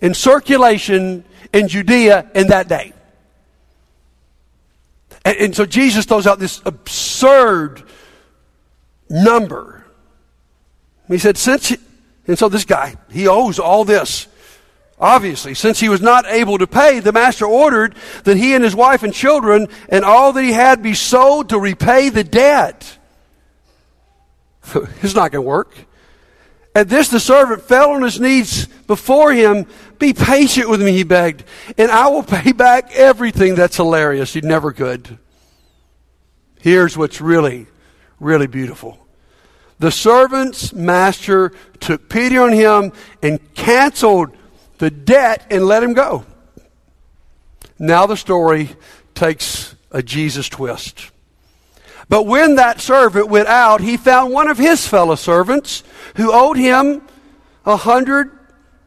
in 0.00 0.14
circulation 0.14 1.24
in 1.52 1.68
Judea 1.68 2.30
in 2.34 2.48
that 2.48 2.68
day. 2.68 2.92
And, 5.24 5.36
and 5.38 5.56
so 5.56 5.66
Jesus 5.66 6.04
throws 6.04 6.26
out 6.26 6.38
this 6.38 6.62
absurd 6.64 7.82
number. 9.08 9.84
He 11.08 11.18
said, 11.18 11.36
since 11.38 11.72
and 12.28 12.38
so 12.38 12.50
this 12.50 12.66
guy, 12.66 12.96
he 13.10 13.26
owes 13.26 13.58
all 13.58 13.84
this. 13.84 14.28
Obviously, 15.00 15.54
since 15.54 15.80
he 15.80 15.88
was 15.88 16.02
not 16.02 16.26
able 16.26 16.58
to 16.58 16.66
pay, 16.66 17.00
the 17.00 17.12
master 17.12 17.46
ordered 17.46 17.94
that 18.24 18.36
he 18.36 18.54
and 18.54 18.62
his 18.62 18.74
wife 18.74 19.02
and 19.02 19.14
children 19.14 19.68
and 19.88 20.04
all 20.04 20.32
that 20.32 20.42
he 20.42 20.52
had 20.52 20.82
be 20.82 20.92
sold 20.92 21.48
to 21.48 21.58
repay 21.58 22.10
the 22.10 22.24
debt. 22.24 22.97
it's 25.02 25.14
not 25.14 25.32
going 25.32 25.42
to 25.44 25.48
work. 25.48 25.74
At 26.74 26.88
this, 26.88 27.08
the 27.08 27.20
servant 27.20 27.62
fell 27.62 27.90
on 27.90 28.02
his 28.02 28.20
knees 28.20 28.66
before 28.86 29.32
him. 29.32 29.66
Be 29.98 30.12
patient 30.12 30.68
with 30.68 30.80
me, 30.80 30.92
he 30.92 31.02
begged, 31.02 31.42
and 31.76 31.90
I 31.90 32.08
will 32.08 32.22
pay 32.22 32.52
back 32.52 32.94
everything. 32.94 33.54
That's 33.54 33.76
hilarious. 33.76 34.32
He 34.32 34.42
never 34.42 34.72
could. 34.72 35.18
Here's 36.60 36.96
what's 36.96 37.20
really, 37.20 37.66
really 38.20 38.46
beautiful. 38.46 38.98
The 39.78 39.90
servant's 39.90 40.72
master 40.72 41.52
took 41.80 42.08
pity 42.08 42.36
on 42.36 42.52
him 42.52 42.92
and 43.22 43.54
canceled 43.54 44.36
the 44.78 44.90
debt 44.90 45.46
and 45.50 45.66
let 45.66 45.82
him 45.82 45.94
go. 45.94 46.24
Now 47.78 48.06
the 48.06 48.16
story 48.16 48.70
takes 49.14 49.74
a 49.90 50.02
Jesus 50.02 50.48
twist. 50.48 51.10
But 52.08 52.24
when 52.24 52.56
that 52.56 52.80
servant 52.80 53.28
went 53.28 53.48
out, 53.48 53.80
he 53.80 53.96
found 53.96 54.32
one 54.32 54.48
of 54.48 54.58
his 54.58 54.86
fellow 54.86 55.14
servants 55.14 55.82
who 56.16 56.32
owed 56.32 56.56
him 56.56 57.02
a 57.66 57.76
hundred 57.76 58.30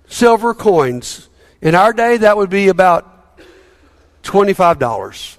silver 0.08 0.54
coins. 0.54 1.30
In 1.62 1.76
our 1.76 1.94
day, 1.94 2.18
that 2.18 2.38
would 2.38 2.50
be 2.50 2.68
about 2.68 3.38
$25. 4.24 5.38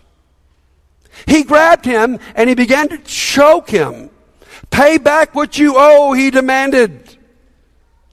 He 1.26 1.42
grabbed 1.42 1.84
him 1.84 2.18
and 2.34 2.48
he 2.48 2.54
began 2.54 2.88
to 2.88 2.98
choke 2.98 3.68
him 3.68 4.10
Pay 4.72 4.96
back 4.98 5.34
what 5.34 5.58
you 5.58 5.74
owe, 5.76 6.14
he 6.14 6.30
demanded. 6.30 7.16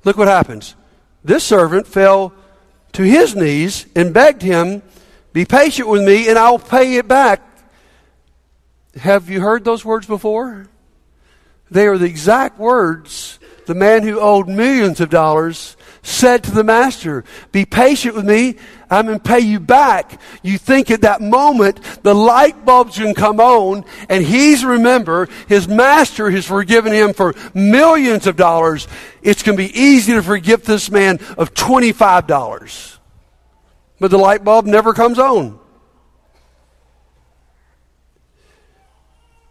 Look 0.04 0.18
what 0.18 0.28
happens. 0.28 0.76
This 1.24 1.44
servant 1.44 1.88
fell 1.88 2.34
to 2.94 3.04
his 3.04 3.36
knees 3.36 3.86
and 3.96 4.14
begged 4.14 4.42
him, 4.42 4.82
Be 5.32 5.46
patient 5.46 5.88
with 5.88 6.04
me 6.04 6.28
and 6.28 6.38
I'll 6.38 6.60
pay 6.60 6.96
it 6.96 7.08
back. 7.08 7.42
Have 8.98 9.30
you 9.30 9.42
heard 9.42 9.64
those 9.64 9.86
words 9.86 10.08
before? 10.08 10.68
They 11.72 11.88
are 11.88 11.98
the 11.98 12.06
exact 12.06 12.58
words 12.58 13.40
the 13.70 13.76
man 13.76 14.02
who 14.02 14.20
owed 14.20 14.48
millions 14.48 15.00
of 15.00 15.12
dollars 15.12 15.78
said 16.02 16.44
to 16.44 16.50
the 16.50 16.64
master, 16.64 17.24
Be 17.52 17.66
patient 17.66 18.16
with 18.16 18.26
me. 18.26 18.56
I'm 18.90 19.06
going 19.06 19.20
to 19.20 19.24
pay 19.24 19.42
you 19.42 19.60
back. 19.60 20.20
You 20.42 20.58
think 20.58 20.90
at 20.90 21.02
that 21.02 21.22
moment 21.22 21.80
the 22.02 22.16
light 22.16 22.66
bulb's 22.66 22.98
going 22.98 23.14
to 23.14 23.20
come 23.20 23.40
on 23.40 23.86
and 24.10 24.26
he's 24.26 24.66
remember 24.66 25.30
his 25.48 25.68
master 25.68 26.32
has 26.32 26.48
forgiven 26.48 26.94
him 26.94 27.14
for 27.14 27.36
millions 27.54 28.26
of 28.26 28.36
dollars. 28.36 28.88
It's 29.22 29.44
going 29.44 29.56
to 29.56 29.64
be 29.64 29.80
easy 29.80 30.14
to 30.14 30.24
forgive 30.24 30.66
this 30.66 30.90
man 30.90 31.20
of 31.38 31.54
$25. 31.54 32.98
But 34.00 34.10
the 34.10 34.18
light 34.18 34.44
bulb 34.44 34.66
never 34.66 34.96
comes 34.96 35.20
on. 35.20 35.60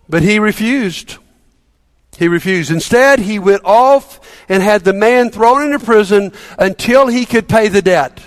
But 0.08 0.22
he 0.22 0.38
refused. 0.38 1.18
He 2.16 2.28
refused. 2.28 2.70
Instead, 2.70 3.20
he 3.20 3.38
went 3.38 3.62
off 3.64 4.20
and 4.48 4.62
had 4.62 4.82
the 4.82 4.92
man 4.92 5.30
thrown 5.30 5.62
into 5.62 5.84
prison 5.84 6.32
until 6.58 7.06
he 7.06 7.24
could 7.24 7.48
pay 7.48 7.68
the 7.68 7.82
debt. 7.82 8.20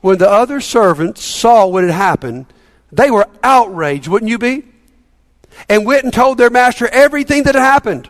When 0.00 0.18
the 0.18 0.30
other 0.30 0.60
servants 0.60 1.24
saw 1.24 1.66
what 1.66 1.84
had 1.84 1.92
happened, 1.92 2.46
they 2.90 3.10
were 3.10 3.28
outraged, 3.42 4.08
wouldn't 4.08 4.30
you 4.30 4.38
be? 4.38 4.64
And 5.68 5.86
went 5.86 6.04
and 6.04 6.12
told 6.12 6.38
their 6.38 6.50
master 6.50 6.86
everything 6.88 7.44
that 7.44 7.54
had 7.54 7.62
happened. 7.62 8.08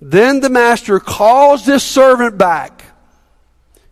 Then 0.00 0.40
the 0.40 0.50
master 0.50 1.00
calls 1.00 1.64
this 1.64 1.84
servant 1.84 2.36
back. 2.36 2.84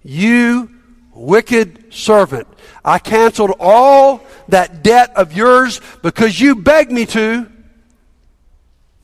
You 0.03 0.71
wicked 1.15 1.95
servant. 1.95 2.49
I 2.85 2.99
canceled 2.99 3.53
all 3.59 4.23
that 4.49 4.83
debt 4.83 5.17
of 5.17 5.33
yours 5.33 5.81
because 6.03 6.41
you 6.41 6.57
begged 6.57 6.93
me 6.93 7.07
to. 7.07 7.51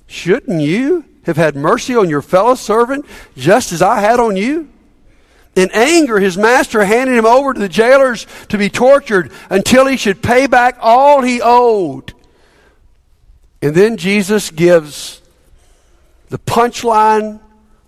Shouldn't 0.06 0.60
you 0.60 1.04
have 1.24 1.36
had 1.36 1.56
mercy 1.56 1.96
on 1.96 2.08
your 2.08 2.22
fellow 2.22 2.54
servant 2.54 3.06
just 3.36 3.72
as 3.72 3.82
I 3.82 4.00
had 4.00 4.20
on 4.20 4.36
you? 4.36 4.68
In 5.56 5.70
anger, 5.72 6.20
his 6.20 6.38
master 6.38 6.84
handed 6.84 7.16
him 7.16 7.26
over 7.26 7.52
to 7.52 7.60
the 7.60 7.68
jailers 7.68 8.26
to 8.48 8.58
be 8.58 8.70
tortured 8.70 9.32
until 9.50 9.86
he 9.86 9.96
should 9.96 10.22
pay 10.22 10.46
back 10.46 10.78
all 10.80 11.22
he 11.22 11.40
owed. 11.42 12.14
And 13.60 13.74
then 13.74 13.96
Jesus 13.96 14.50
gives 14.50 15.20
the 16.28 16.38
punchline, 16.38 17.40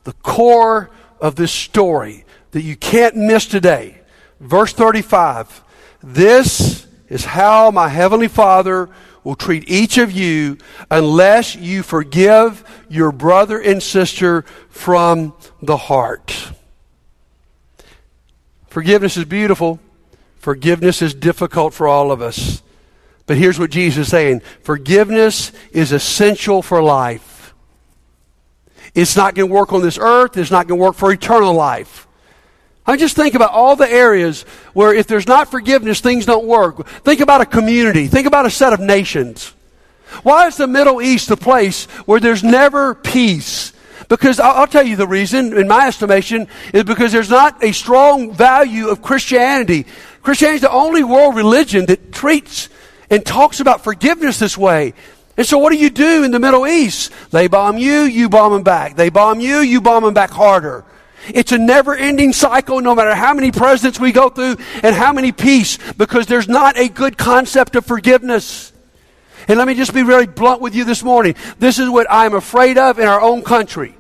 the 0.05 0.13
core 0.13 0.91
of 1.21 1.37
this 1.37 1.53
story 1.53 2.25
that 2.51 2.63
you 2.63 2.77
can't 2.77 3.17
miss 3.17 3.47
today. 3.47 4.02
Verse 4.43 4.73
35 4.73 5.63
This 6.03 6.87
is 7.09 7.25
how 7.25 7.71
my 7.71 7.89
heavenly 7.89 8.29
Father 8.29 8.91
will 9.23 9.37
treat 9.37 9.69
each 9.71 9.99
of 9.99 10.11
you 10.11 10.59
unless 10.91 11.55
you 11.55 11.83
forgive 11.85 12.65
your 12.89 13.13
brother 13.13 13.61
and 13.61 13.81
sister 13.81 14.43
from 14.69 15.33
the 15.63 15.77
heart. 15.77 16.53
Forgiveness 18.67 19.17
is 19.17 19.25
beautiful. 19.25 19.79
Forgiveness 20.39 21.03
is 21.03 21.15
difficult 21.15 21.73
for 21.73 21.87
all 21.87 22.11
of 22.11 22.21
us. 22.21 22.63
But 23.27 23.37
here's 23.37 23.61
what 23.61 23.71
Jesus 23.71 24.07
is 24.07 24.11
saying 24.11 24.41
forgiveness 24.63 25.53
is 25.71 25.93
essential 25.93 26.63
for 26.63 26.83
life. 26.83 27.55
It's 28.93 29.17
not 29.17 29.37
going 29.37 29.49
to 29.49 29.55
work 29.55 29.73
on 29.73 29.83
this 29.83 29.99
earth, 29.99 30.37
it's 30.37 30.51
not 30.51 30.67
going 30.67 30.81
to 30.81 30.85
work 30.85 30.97
for 30.97 31.13
eternal 31.13 31.55
life. 31.55 32.09
I 32.87 32.97
just 32.97 33.15
think 33.15 33.35
about 33.35 33.53
all 33.53 33.77
the 33.77 33.89
areas 33.89 34.43
where 34.73 34.93
if 34.93 35.07
there's 35.07 35.29
not 35.29 35.51
forgiveness, 35.51 36.01
things 36.01 36.27
don't 36.27 36.47
work. 36.47 36.87
Think 37.05 37.21
about 37.21 37.41
a 37.41 37.47
community. 37.47 38.09
Think 38.09 38.27
about 38.27 38.45
a 38.45 38.51
set 38.51 38.73
of 38.73 38.81
nations. 38.81 39.53
Why 40.23 40.47
is 40.49 40.57
the 40.57 40.67
Middle 40.67 41.01
East 41.01 41.31
a 41.31 41.37
place 41.37 41.85
where 42.07 42.21
there's 42.21 42.43
never 42.43 42.95
peace? 42.95 43.73
Because 44.09 44.41
I'll, 44.41 44.67
tell 44.67 44.83
you 44.83 44.97
the 44.97 45.07
reason, 45.07 45.57
in 45.57 45.69
my 45.69 45.87
estimation, 45.87 46.49
is 46.75 46.85
because 46.85 47.13
there's 47.13 47.31
not 47.31 47.63
a 47.63 47.73
strong 47.73 48.35
value 48.35 48.89
of 48.89 49.01
Christianity. 49.01 49.87
Christianity 50.23 50.57
is 50.57 50.61
the 50.63 50.71
only 50.71 51.03
world 51.05 51.37
religion 51.37 51.87
that 51.87 52.13
treats 52.13 52.69
and 53.11 53.25
talks 53.25 53.61
about 53.61 53.85
forgiveness 53.85 54.39
this 54.39 54.59
way. 54.59 54.93
And 55.37 55.47
so 55.47 55.57
what 55.57 55.73
do 55.73 55.79
you 55.79 55.89
do 55.89 56.25
in 56.25 56.31
the 56.31 56.41
Middle 56.41 56.67
East? 56.67 57.11
They 57.31 57.47
bomb 57.47 57.79
you, 57.79 58.03
you 58.03 58.29
bomb 58.29 58.53
them 58.53 58.65
back. 58.65 58.97
They 58.97 59.09
bomb 59.09 59.41
you, 59.41 59.61
you 59.61 59.81
bomb 59.81 60.03
them 60.03 60.15
back 60.15 60.31
harder. 60.31 60.85
It's 61.29 61.53
a 61.53 61.59
never 61.59 61.95
ending 61.95 62.33
cycle 62.33 62.81
no 62.81 62.95
matter 62.95 63.15
how 63.15 63.35
many 63.35 63.53
presidents 63.53 64.01
we 64.01 64.13
go 64.13 64.29
through 64.29 64.57
and 64.83 64.95
how 64.95 65.13
many 65.13 65.33
peace 65.33 65.79
because 65.97 66.27
there's 66.27 66.49
not 66.49 66.77
a 66.77 66.89
good 66.89 67.17
concept 67.17 67.77
of 67.77 67.87
forgiveness. 67.87 68.73
And 69.49 69.59
let 69.59 69.67
me 69.67 69.75
just 69.75 69.95
be 69.95 70.03
very 70.03 70.27
blunt 70.27 70.61
with 70.61 70.75
you 70.75 70.85
this 70.85 71.03
morning. 71.03 71.35
This 71.59 71.79
is 71.79 71.89
what 71.89 72.07
I'm 72.11 72.35
afraid 72.35 72.79
of 72.79 72.99
in 72.99 73.07
our 73.07 73.21
own 73.21 73.43
country. 73.43 73.97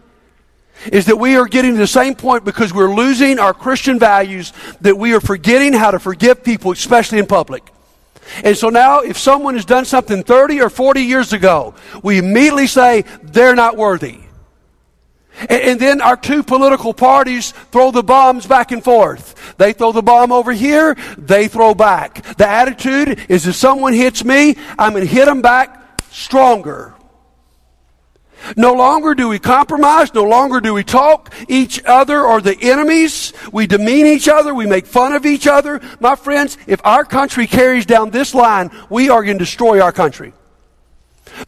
Is 0.86 1.06
that 1.06 1.16
we 1.16 1.36
are 1.36 1.46
getting 1.46 1.72
to 1.72 1.78
the 1.78 1.86
same 1.86 2.16
point 2.16 2.44
because 2.44 2.74
we're 2.74 2.92
losing 2.92 3.38
our 3.38 3.54
Christian 3.54 4.00
values 4.00 4.52
that 4.80 4.98
we 4.98 5.14
are 5.14 5.20
forgetting 5.20 5.72
how 5.72 5.92
to 5.92 6.00
forgive 6.00 6.42
people, 6.42 6.72
especially 6.72 7.18
in 7.18 7.26
public. 7.26 7.72
And 8.42 8.56
so 8.56 8.68
now, 8.68 9.00
if 9.00 9.16
someone 9.16 9.54
has 9.54 9.64
done 9.64 9.84
something 9.84 10.24
30 10.24 10.60
or 10.60 10.70
40 10.70 11.02
years 11.02 11.32
ago, 11.32 11.74
we 12.02 12.18
immediately 12.18 12.66
say 12.66 13.04
they're 13.22 13.54
not 13.54 13.76
worthy. 13.76 14.21
And, 15.48 15.80
then 15.80 16.00
our 16.00 16.16
two 16.16 16.42
political 16.42 16.94
parties 16.94 17.52
throw 17.70 17.90
the 17.90 18.02
bombs 18.02 18.46
back 18.46 18.72
and 18.72 18.82
forth. 18.82 19.54
They 19.56 19.72
throw 19.72 19.92
the 19.92 20.02
bomb 20.02 20.32
over 20.32 20.52
here, 20.52 20.96
they 21.18 21.48
throw 21.48 21.74
back. 21.74 22.22
The 22.36 22.48
attitude 22.48 23.26
is 23.28 23.46
if 23.46 23.54
someone 23.56 23.92
hits 23.92 24.24
me, 24.24 24.56
I'm 24.78 24.92
going 24.92 25.06
to 25.06 25.12
hit 25.12 25.26
them 25.26 25.42
back 25.42 26.00
stronger. 26.10 26.94
No 28.56 28.74
longer 28.74 29.14
do 29.14 29.28
we 29.28 29.38
compromise. 29.38 30.12
No 30.14 30.24
longer 30.24 30.60
do 30.60 30.74
we 30.74 30.84
talk 30.84 31.32
each 31.48 31.82
other 31.84 32.22
or 32.22 32.40
the 32.40 32.56
enemies. 32.60 33.32
We 33.52 33.66
demean 33.66 34.06
each 34.06 34.28
other. 34.28 34.54
We 34.54 34.66
make 34.66 34.86
fun 34.86 35.12
of 35.12 35.26
each 35.26 35.46
other. 35.46 35.80
My 36.00 36.16
friends, 36.16 36.58
if 36.66 36.80
our 36.84 37.04
country 37.04 37.46
carries 37.46 37.86
down 37.86 38.10
this 38.10 38.34
line, 38.34 38.70
we 38.90 39.10
are 39.10 39.22
going 39.22 39.38
to 39.38 39.44
destroy 39.44 39.80
our 39.80 39.92
country. 39.92 40.32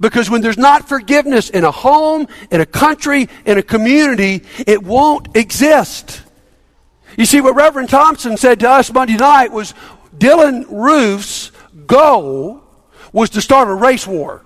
Because 0.00 0.30
when 0.30 0.40
there's 0.40 0.58
not 0.58 0.88
forgiveness 0.88 1.50
in 1.50 1.64
a 1.64 1.70
home, 1.70 2.26
in 2.50 2.60
a 2.60 2.66
country, 2.66 3.28
in 3.44 3.58
a 3.58 3.62
community, 3.62 4.42
it 4.66 4.82
won't 4.82 5.36
exist. 5.36 6.22
You 7.16 7.26
see, 7.26 7.40
what 7.40 7.54
Reverend 7.54 7.90
Thompson 7.90 8.36
said 8.36 8.60
to 8.60 8.70
us 8.70 8.92
Monday 8.92 9.16
night 9.16 9.52
was 9.52 9.74
Dylann 10.16 10.66
Roof's 10.70 11.52
goal 11.86 12.62
was 13.12 13.30
to 13.30 13.40
start 13.40 13.68
a 13.68 13.74
race 13.74 14.06
war. 14.06 14.42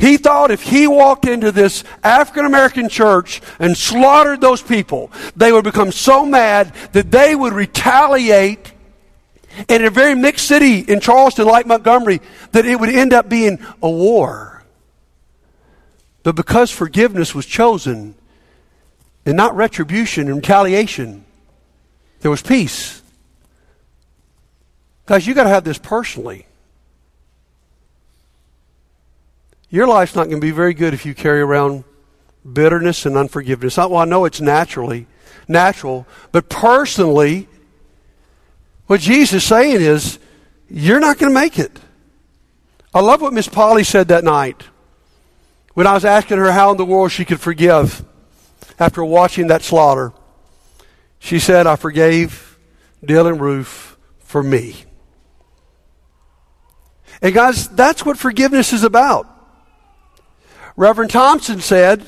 He 0.00 0.16
thought 0.16 0.50
if 0.50 0.62
he 0.62 0.86
walked 0.86 1.26
into 1.26 1.52
this 1.52 1.84
African 2.02 2.44
American 2.44 2.88
church 2.88 3.40
and 3.58 3.76
slaughtered 3.76 4.40
those 4.40 4.62
people, 4.62 5.10
they 5.36 5.52
would 5.52 5.64
become 5.64 5.92
so 5.92 6.26
mad 6.26 6.74
that 6.92 7.10
they 7.10 7.34
would 7.34 7.52
retaliate 7.52 8.72
and 9.56 9.70
in 9.70 9.84
a 9.84 9.90
very 9.90 10.14
mixed 10.14 10.46
city 10.46 10.80
in 10.80 11.00
Charleston, 11.00 11.46
like 11.46 11.66
Montgomery, 11.66 12.20
that 12.52 12.66
it 12.66 12.78
would 12.78 12.88
end 12.88 13.12
up 13.12 13.28
being 13.28 13.58
a 13.82 13.90
war. 13.90 14.62
But 16.22 16.34
because 16.34 16.70
forgiveness 16.70 17.34
was 17.34 17.46
chosen 17.46 18.14
and 19.24 19.36
not 19.36 19.54
retribution 19.56 20.26
and 20.28 20.36
retaliation, 20.36 21.24
there 22.20 22.30
was 22.30 22.42
peace. 22.42 23.02
Guys, 25.06 25.26
you 25.26 25.34
got 25.34 25.44
to 25.44 25.50
have 25.50 25.64
this 25.64 25.78
personally. 25.78 26.46
Your 29.70 29.86
life's 29.86 30.14
not 30.14 30.24
going 30.24 30.40
to 30.40 30.44
be 30.46 30.50
very 30.50 30.74
good 30.74 30.94
if 30.94 31.06
you 31.06 31.14
carry 31.14 31.40
around 31.40 31.84
bitterness 32.50 33.06
and 33.06 33.16
unforgiveness. 33.16 33.76
Well, 33.76 33.96
I 33.96 34.04
know 34.04 34.24
it's 34.24 34.40
naturally 34.40 35.06
natural, 35.48 36.06
but 36.32 36.48
personally, 36.48 37.48
what 38.86 39.00
Jesus 39.00 39.42
is 39.42 39.44
saying 39.44 39.80
is, 39.80 40.18
you're 40.68 41.00
not 41.00 41.18
going 41.18 41.32
to 41.32 41.38
make 41.38 41.58
it. 41.58 41.78
I 42.94 43.00
love 43.00 43.20
what 43.20 43.32
Miss 43.32 43.48
Polly 43.48 43.84
said 43.84 44.08
that 44.08 44.24
night 44.24 44.64
when 45.74 45.86
I 45.86 45.92
was 45.92 46.04
asking 46.04 46.38
her 46.38 46.50
how 46.50 46.70
in 46.70 46.76
the 46.76 46.84
world 46.84 47.12
she 47.12 47.24
could 47.24 47.40
forgive 47.40 48.04
after 48.78 49.04
watching 49.04 49.48
that 49.48 49.62
slaughter. 49.62 50.12
She 51.18 51.38
said, 51.38 51.66
I 51.66 51.76
forgave 51.76 52.58
Dylann 53.04 53.40
Roof 53.40 53.98
for 54.20 54.42
me. 54.42 54.84
And 57.22 57.34
guys, 57.34 57.68
that's 57.68 58.04
what 58.04 58.18
forgiveness 58.18 58.72
is 58.72 58.84
about. 58.84 59.32
Reverend 60.76 61.10
Thompson 61.10 61.60
said, 61.60 62.04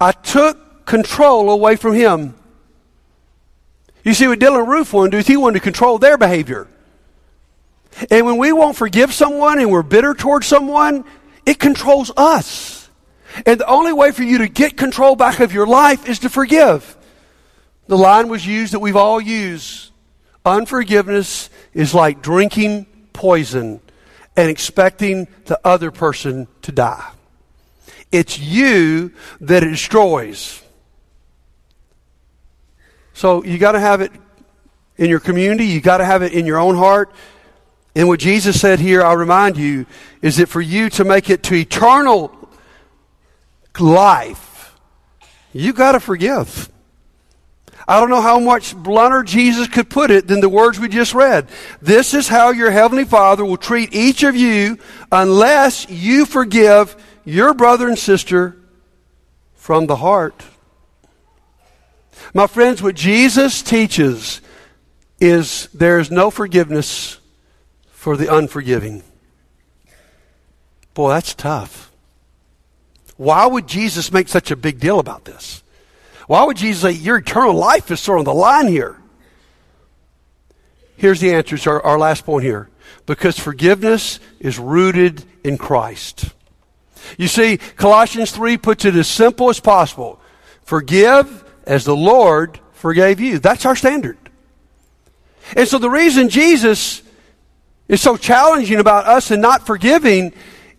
I 0.00 0.12
took 0.12 0.86
control 0.86 1.50
away 1.50 1.76
from 1.76 1.94
him. 1.94 2.34
You 4.04 4.14
see, 4.14 4.28
what 4.28 4.38
Dylann 4.38 4.66
Roof 4.66 4.92
wanted 4.92 5.10
to 5.10 5.16
do 5.16 5.18
is 5.18 5.26
he 5.26 5.36
wanted 5.36 5.58
to 5.58 5.64
control 5.64 5.98
their 5.98 6.16
behavior. 6.16 6.66
And 8.10 8.24
when 8.24 8.38
we 8.38 8.52
won't 8.52 8.76
forgive 8.76 9.12
someone 9.12 9.58
and 9.60 9.70
we're 9.70 9.82
bitter 9.82 10.14
towards 10.14 10.46
someone, 10.46 11.04
it 11.44 11.58
controls 11.58 12.10
us. 12.16 12.88
And 13.46 13.60
the 13.60 13.66
only 13.66 13.92
way 13.92 14.12
for 14.12 14.22
you 14.22 14.38
to 14.38 14.48
get 14.48 14.76
control 14.76 15.16
back 15.16 15.40
of 15.40 15.52
your 15.52 15.66
life 15.66 16.08
is 16.08 16.20
to 16.20 16.30
forgive. 16.30 16.96
The 17.86 17.98
line 17.98 18.28
was 18.28 18.46
used 18.46 18.72
that 18.72 18.80
we've 18.80 18.96
all 18.96 19.20
used. 19.20 19.90
Unforgiveness 20.44 21.50
is 21.74 21.94
like 21.94 22.22
drinking 22.22 22.86
poison 23.12 23.80
and 24.36 24.50
expecting 24.50 25.28
the 25.46 25.60
other 25.64 25.90
person 25.90 26.48
to 26.62 26.72
die. 26.72 27.10
It's 28.10 28.38
you 28.38 29.12
that 29.40 29.62
it 29.62 29.70
destroys. 29.70 30.62
So 33.20 33.44
you 33.44 33.58
got 33.58 33.72
to 33.72 33.80
have 33.80 34.00
it 34.00 34.12
in 34.96 35.10
your 35.10 35.20
community, 35.20 35.66
you 35.66 35.82
got 35.82 35.98
to 35.98 36.06
have 36.06 36.22
it 36.22 36.32
in 36.32 36.46
your 36.46 36.56
own 36.56 36.74
heart. 36.74 37.12
And 37.94 38.08
what 38.08 38.18
Jesus 38.18 38.58
said 38.58 38.80
here, 38.80 39.02
I'll 39.02 39.14
remind 39.14 39.58
you, 39.58 39.84
is 40.22 40.38
that 40.38 40.48
for 40.48 40.62
you 40.62 40.88
to 40.88 41.04
make 41.04 41.28
it 41.28 41.42
to 41.42 41.54
eternal 41.54 42.34
life, 43.78 44.74
you 45.52 45.74
got 45.74 45.92
to 45.92 46.00
forgive. 46.00 46.70
I 47.86 48.00
don't 48.00 48.08
know 48.08 48.22
how 48.22 48.40
much 48.40 48.74
blunter 48.74 49.22
Jesus 49.22 49.68
could 49.68 49.90
put 49.90 50.10
it 50.10 50.26
than 50.26 50.40
the 50.40 50.48
words 50.48 50.80
we 50.80 50.88
just 50.88 51.12
read. 51.12 51.46
This 51.82 52.14
is 52.14 52.26
how 52.26 52.52
your 52.52 52.70
heavenly 52.70 53.04
Father 53.04 53.44
will 53.44 53.58
treat 53.58 53.94
each 53.94 54.22
of 54.22 54.34
you 54.34 54.78
unless 55.12 55.86
you 55.90 56.24
forgive 56.24 56.96
your 57.26 57.52
brother 57.52 57.86
and 57.86 57.98
sister 57.98 58.56
from 59.56 59.88
the 59.88 59.96
heart. 59.96 60.42
My 62.34 62.46
friends, 62.46 62.82
what 62.82 62.94
Jesus 62.94 63.62
teaches 63.62 64.40
is 65.20 65.68
there 65.74 65.98
is 65.98 66.10
no 66.10 66.30
forgiveness 66.30 67.18
for 67.90 68.16
the 68.16 68.34
unforgiving. 68.34 69.02
Boy, 70.94 71.10
that's 71.10 71.34
tough. 71.34 71.92
Why 73.16 73.46
would 73.46 73.66
Jesus 73.66 74.12
make 74.12 74.28
such 74.28 74.50
a 74.50 74.56
big 74.56 74.80
deal 74.80 74.98
about 74.98 75.24
this? 75.24 75.62
Why 76.26 76.44
would 76.44 76.56
Jesus 76.56 76.82
say 76.82 76.92
your 76.92 77.18
eternal 77.18 77.54
life 77.54 77.90
is 77.90 78.00
sort 78.00 78.20
of 78.20 78.28
on 78.28 78.34
the 78.34 78.40
line 78.40 78.68
here? 78.68 78.96
Here's 80.96 81.20
the 81.20 81.34
answer 81.34 81.58
to 81.58 81.70
our, 81.70 81.82
our 81.82 81.98
last 81.98 82.24
point 82.24 82.44
here. 82.44 82.70
Because 83.06 83.38
forgiveness 83.38 84.20
is 84.38 84.58
rooted 84.58 85.24
in 85.42 85.58
Christ. 85.58 86.30
You 87.18 87.28
see, 87.28 87.56
Colossians 87.56 88.30
3 88.30 88.56
puts 88.58 88.84
it 88.84 88.94
as 88.94 89.08
simple 89.08 89.50
as 89.50 89.60
possible. 89.60 90.20
Forgive 90.62 91.44
as 91.64 91.84
the 91.84 91.96
Lord 91.96 92.60
forgave 92.72 93.20
you. 93.20 93.38
That's 93.38 93.66
our 93.66 93.76
standard. 93.76 94.18
And 95.56 95.66
so 95.68 95.78
the 95.78 95.90
reason 95.90 96.28
Jesus 96.28 97.02
is 97.88 98.00
so 98.00 98.16
challenging 98.16 98.78
about 98.78 99.06
us 99.06 99.30
and 99.30 99.42
not 99.42 99.66
forgiving 99.66 100.32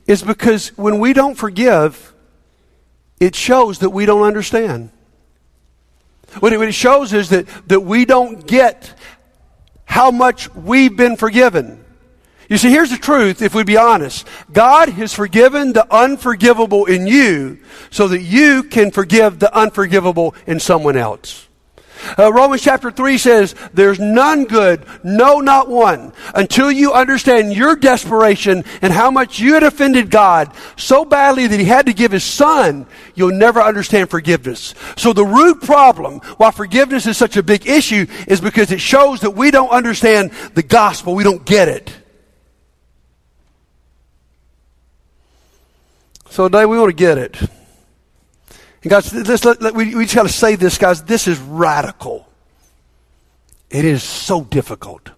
is 0.07 0.23
because 0.23 0.69
when 0.77 0.99
we 0.99 1.13
don't 1.13 1.35
forgive, 1.35 2.13
it 3.19 3.35
shows 3.35 3.79
that 3.79 3.89
we 3.89 4.05
don't 4.05 4.23
understand. 4.23 4.89
What 6.39 6.53
it, 6.53 6.71
shows 6.73 7.11
is 7.11 7.29
that, 7.29 7.47
that 7.67 7.81
we 7.81 8.05
don't 8.05 8.47
get 8.47 8.97
how 9.83 10.11
much 10.11 10.53
we've 10.55 10.95
been 10.95 11.17
forgiven. 11.17 11.80
You 12.51 12.57
see, 12.57 12.69
here's 12.69 12.89
the 12.89 12.97
truth, 12.97 13.41
if 13.41 13.55
we 13.55 13.63
be 13.63 13.77
honest. 13.77 14.27
God 14.51 14.89
has 14.89 15.13
forgiven 15.13 15.71
the 15.71 15.87
unforgivable 15.89 16.83
in 16.85 17.07
you 17.07 17.59
so 17.91 18.09
that 18.09 18.19
you 18.23 18.63
can 18.63 18.91
forgive 18.91 19.39
the 19.39 19.57
unforgivable 19.57 20.35
in 20.45 20.59
someone 20.59 20.97
else. 20.97 21.47
Uh, 22.19 22.33
Romans 22.33 22.61
chapter 22.61 22.91
3 22.91 23.17
says, 23.17 23.55
There's 23.73 24.01
none 24.01 24.43
good, 24.43 24.83
no, 25.01 25.39
not 25.39 25.69
one, 25.69 26.11
until 26.35 26.69
you 26.69 26.91
understand 26.91 27.53
your 27.53 27.77
desperation 27.77 28.65
and 28.81 28.91
how 28.91 29.09
much 29.11 29.39
you 29.39 29.53
had 29.53 29.63
offended 29.63 30.11
God 30.11 30.53
so 30.75 31.05
badly 31.05 31.47
that 31.47 31.57
He 31.57 31.65
had 31.65 31.85
to 31.85 31.93
give 31.93 32.11
His 32.11 32.25
Son, 32.25 32.85
you'll 33.15 33.31
never 33.31 33.61
understand 33.61 34.09
forgiveness. 34.09 34.75
So 34.97 35.13
the 35.13 35.23
root 35.23 35.61
problem, 35.61 36.19
why 36.35 36.51
forgiveness 36.51 37.07
is 37.07 37.15
such 37.15 37.37
a 37.37 37.43
big 37.43 37.65
issue, 37.65 38.07
is 38.27 38.41
because 38.41 38.73
it 38.73 38.81
shows 38.81 39.21
that 39.21 39.31
we 39.31 39.51
don't 39.51 39.69
understand 39.69 40.31
the 40.53 40.63
gospel, 40.63 41.15
we 41.15 41.23
don't 41.23 41.45
get 41.45 41.69
it. 41.69 42.00
So 46.31 46.47
today 46.47 46.65
we 46.65 46.79
want 46.79 46.91
to 46.91 46.95
get 46.95 47.17
it. 47.17 47.41
And 47.41 48.89
guys, 48.89 49.13
let, 49.43 49.61
let, 49.61 49.75
we, 49.75 49.93
we 49.93 50.05
just 50.05 50.15
got 50.15 50.23
to 50.23 50.29
say 50.29 50.55
this, 50.55 50.77
guys. 50.77 51.03
This 51.03 51.27
is 51.27 51.37
radical. 51.39 52.25
It 53.69 53.83
is 53.83 54.01
so 54.01 54.45
difficult. 54.45 55.11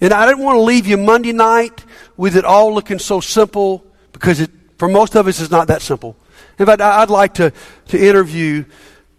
And 0.00 0.12
I 0.12 0.24
didn't 0.24 0.44
want 0.44 0.54
to 0.54 0.60
leave 0.60 0.86
you 0.86 0.98
Monday 0.98 1.32
night 1.32 1.84
with 2.16 2.36
it 2.36 2.44
all 2.44 2.72
looking 2.72 3.00
so 3.00 3.18
simple 3.18 3.84
because 4.12 4.38
it, 4.38 4.52
for 4.78 4.86
most 4.88 5.16
of 5.16 5.26
us, 5.26 5.40
it's 5.40 5.50
not 5.50 5.66
that 5.66 5.82
simple. 5.82 6.16
In 6.60 6.66
fact, 6.66 6.80
I'd 6.80 7.10
like 7.10 7.34
to, 7.34 7.52
to 7.88 7.98
interview 7.98 8.66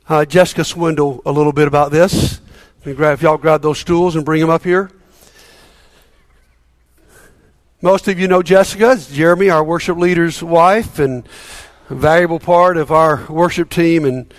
uh, 0.08 0.24
Jessica 0.24 0.64
Swindle 0.64 1.22
a 1.26 1.32
little 1.34 1.52
bit 1.52 1.68
about 1.68 1.92
this. 1.92 2.40
Grab, 2.86 3.16
if 3.16 3.22
y'all 3.22 3.38
grab 3.38 3.62
those 3.62 3.80
stools 3.80 4.16
and 4.16 4.24
bring 4.24 4.40
them 4.40 4.50
up 4.50 4.64
here. 4.64 4.90
Most 7.82 8.08
of 8.08 8.18
you 8.18 8.28
know 8.28 8.42
Jessica. 8.42 8.98
Jeremy, 9.12 9.52
our 9.52 9.64
worship 9.64 10.00
leader's 10.00 10.42
wife, 10.42 10.98
and 10.98 11.30
a 11.92 11.96
valuable 11.96 12.40
part 12.40 12.76
of 12.76 12.92
our 12.92 13.24
worship 13.30 13.70
team 13.70 14.04
and 14.04 14.34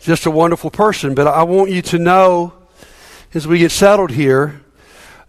just 0.00 0.26
a 0.26 0.30
wonderful 0.30 0.70
person. 0.70 1.14
But 1.14 1.26
I 1.28 1.44
want 1.44 1.70
you 1.70 1.80
to 1.80 1.98
know 1.98 2.52
as 3.32 3.48
we 3.48 3.58
get 3.58 3.72
settled 3.72 4.10
here 4.10 4.60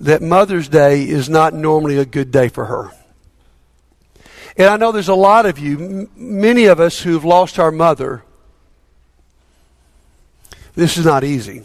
that 0.02 0.22
Mother's 0.22 0.68
Day 0.68 1.08
is 1.08 1.30
not 1.30 1.54
normally 1.54 1.98
a 1.98 2.06
good 2.06 2.30
day 2.30 2.50
for 2.50 2.66
her. 2.66 2.92
And 4.58 4.68
I 4.68 4.76
know 4.76 4.92
there's 4.92 5.08
a 5.08 5.16
lot 5.16 5.46
of 5.46 5.58
you, 5.58 5.80
m- 5.80 6.10
many 6.18 6.66
of 6.66 6.82
us 6.82 7.00
who've 7.02 7.24
lost 7.24 7.58
our 7.58 7.72
mother. 7.72 8.22
This 10.76 10.98
is 10.98 11.06
not 11.06 11.24
easy. 11.24 11.64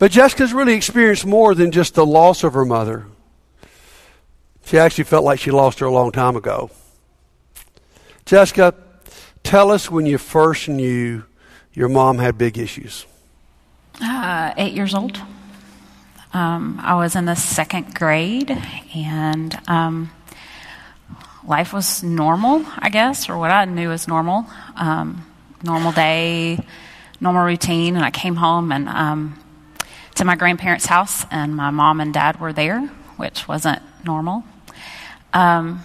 But 0.00 0.10
Jessica's 0.10 0.52
really 0.52 0.74
experienced 0.74 1.24
more 1.24 1.54
than 1.54 1.70
just 1.70 1.94
the 1.94 2.04
loss 2.04 2.42
of 2.42 2.54
her 2.54 2.64
mother. 2.64 3.06
She 4.68 4.76
actually 4.76 5.04
felt 5.04 5.24
like 5.24 5.40
she 5.40 5.50
lost 5.50 5.78
her 5.78 5.86
a 5.86 5.90
long 5.90 6.12
time 6.12 6.36
ago. 6.36 6.70
Jessica, 8.26 8.74
tell 9.42 9.70
us 9.70 9.90
when 9.90 10.04
you 10.04 10.18
first 10.18 10.68
knew 10.68 11.24
your 11.72 11.88
mom 11.88 12.18
had 12.18 12.36
big 12.36 12.58
issues. 12.58 13.06
Uh, 13.98 14.52
eight 14.58 14.74
years 14.74 14.92
old. 14.92 15.18
Um, 16.34 16.78
I 16.82 16.96
was 16.96 17.16
in 17.16 17.24
the 17.24 17.34
second 17.34 17.94
grade, 17.94 18.50
and 18.94 19.58
um, 19.68 20.10
life 21.46 21.72
was 21.72 22.02
normal, 22.02 22.62
I 22.76 22.90
guess, 22.90 23.30
or 23.30 23.38
what 23.38 23.50
I 23.50 23.64
knew 23.64 23.90
as 23.90 24.06
normal. 24.06 24.44
Um, 24.76 25.24
normal 25.62 25.92
day, 25.92 26.58
normal 27.22 27.46
routine, 27.46 27.96
and 27.96 28.04
I 28.04 28.10
came 28.10 28.36
home 28.36 28.70
and 28.70 28.86
um, 28.90 29.42
to 30.16 30.26
my 30.26 30.36
grandparents' 30.36 30.84
house, 30.84 31.24
and 31.30 31.56
my 31.56 31.70
mom 31.70 32.02
and 32.02 32.12
dad 32.12 32.38
were 32.38 32.52
there, 32.52 32.82
which 33.16 33.48
wasn't 33.48 33.80
normal. 34.04 34.44
Um, 35.32 35.84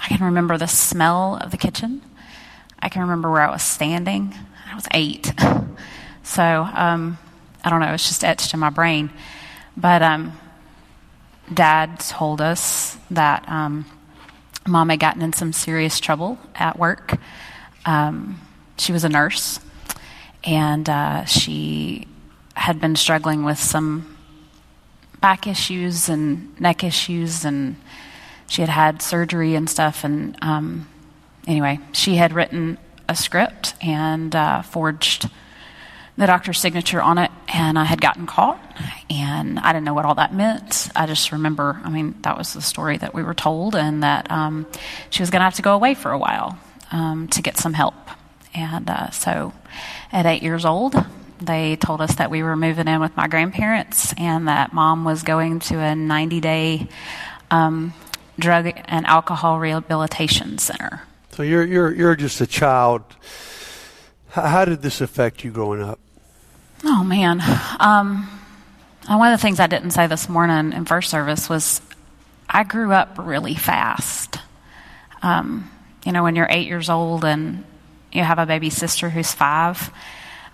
I 0.00 0.08
can 0.08 0.24
remember 0.24 0.58
the 0.58 0.66
smell 0.66 1.38
of 1.40 1.50
the 1.50 1.56
kitchen. 1.56 2.02
I 2.78 2.88
can 2.88 3.02
remember 3.02 3.30
where 3.30 3.42
I 3.42 3.50
was 3.50 3.62
standing. 3.62 4.34
I 4.70 4.74
was 4.74 4.86
eight. 4.92 5.32
So 6.26 6.42
um, 6.42 7.18
I 7.64 7.70
don't 7.70 7.80
know, 7.80 7.94
it's 7.94 8.08
just 8.08 8.24
etched 8.24 8.52
in 8.52 8.58
my 8.58 8.68
brain. 8.70 9.10
But 9.76 10.02
um, 10.02 10.32
dad 11.54 12.00
told 12.00 12.40
us 12.40 12.98
that 13.12 13.48
um, 13.48 13.86
mom 14.66 14.88
had 14.88 14.98
gotten 14.98 15.22
in 15.22 15.32
some 15.32 15.52
serious 15.52 16.00
trouble 16.00 16.38
at 16.56 16.78
work. 16.78 17.16
Um, 17.84 18.40
she 18.76 18.92
was 18.92 19.04
a 19.04 19.08
nurse, 19.08 19.60
and 20.42 20.88
uh, 20.90 21.24
she 21.26 22.08
had 22.54 22.80
been 22.80 22.96
struggling 22.96 23.44
with 23.44 23.58
some 23.58 24.16
back 25.20 25.46
issues 25.46 26.08
and 26.08 26.60
neck 26.60 26.82
issues 26.82 27.44
and 27.44 27.76
she 28.48 28.62
had 28.62 28.68
had 28.70 29.02
surgery 29.02 29.54
and 29.54 29.68
stuff. 29.68 30.04
And 30.04 30.36
um, 30.42 30.88
anyway, 31.46 31.80
she 31.92 32.16
had 32.16 32.32
written 32.32 32.78
a 33.08 33.16
script 33.16 33.74
and 33.80 34.34
uh, 34.34 34.62
forged 34.62 35.28
the 36.16 36.26
doctor's 36.26 36.58
signature 36.58 37.02
on 37.02 37.18
it, 37.18 37.30
and 37.48 37.78
I 37.78 37.84
had 37.84 38.00
gotten 38.00 38.26
caught, 38.26 38.58
and 39.10 39.58
I 39.58 39.72
didn't 39.72 39.84
know 39.84 39.92
what 39.92 40.06
all 40.06 40.14
that 40.14 40.32
meant. 40.32 40.88
I 40.96 41.04
just 41.06 41.30
remember, 41.30 41.78
I 41.84 41.90
mean, 41.90 42.14
that 42.22 42.38
was 42.38 42.54
the 42.54 42.62
story 42.62 42.96
that 42.96 43.12
we 43.12 43.22
were 43.22 43.34
told, 43.34 43.76
and 43.76 44.02
that 44.02 44.30
um, 44.30 44.66
she 45.10 45.22
was 45.22 45.28
going 45.28 45.40
to 45.40 45.44
have 45.44 45.54
to 45.54 45.62
go 45.62 45.74
away 45.74 45.94
for 45.94 46.10
a 46.12 46.18
while 46.18 46.58
um, 46.90 47.28
to 47.28 47.42
get 47.42 47.58
some 47.58 47.74
help. 47.74 47.94
And 48.54 48.88
uh, 48.88 49.10
so 49.10 49.52
at 50.10 50.24
eight 50.24 50.42
years 50.42 50.64
old, 50.64 50.94
they 51.38 51.76
told 51.76 52.00
us 52.00 52.14
that 52.14 52.30
we 52.30 52.42
were 52.42 52.56
moving 52.56 52.88
in 52.88 53.00
with 53.00 53.14
my 53.14 53.28
grandparents, 53.28 54.14
and 54.16 54.48
that 54.48 54.72
mom 54.72 55.04
was 55.04 55.22
going 55.22 55.58
to 55.60 55.78
a 55.78 55.94
90 55.94 56.40
day 56.40 56.88
um, 57.50 57.92
drug 58.38 58.72
and 58.86 59.06
alcohol 59.06 59.58
rehabilitation 59.58 60.58
center. 60.58 61.02
So 61.32 61.42
you're 61.42 61.64
you're 61.64 61.92
you're 61.92 62.16
just 62.16 62.40
a 62.40 62.46
child. 62.46 63.02
How 64.28 64.64
did 64.64 64.82
this 64.82 65.00
affect 65.00 65.44
you 65.44 65.50
growing 65.50 65.82
up? 65.82 65.98
Oh 66.84 67.04
man, 67.04 67.40
um, 67.80 68.28
one 69.06 69.32
of 69.32 69.38
the 69.38 69.42
things 69.42 69.60
I 69.60 69.66
didn't 69.66 69.90
say 69.92 70.06
this 70.06 70.28
morning 70.28 70.72
in 70.72 70.84
first 70.84 71.10
service 71.10 71.48
was 71.48 71.80
I 72.48 72.64
grew 72.64 72.92
up 72.92 73.16
really 73.18 73.54
fast. 73.54 74.38
Um, 75.22 75.70
you 76.04 76.12
know, 76.12 76.22
when 76.22 76.36
you're 76.36 76.46
eight 76.48 76.68
years 76.68 76.88
old 76.88 77.24
and 77.24 77.64
you 78.12 78.22
have 78.22 78.38
a 78.38 78.46
baby 78.46 78.70
sister 78.70 79.10
who's 79.10 79.32
five, 79.32 79.90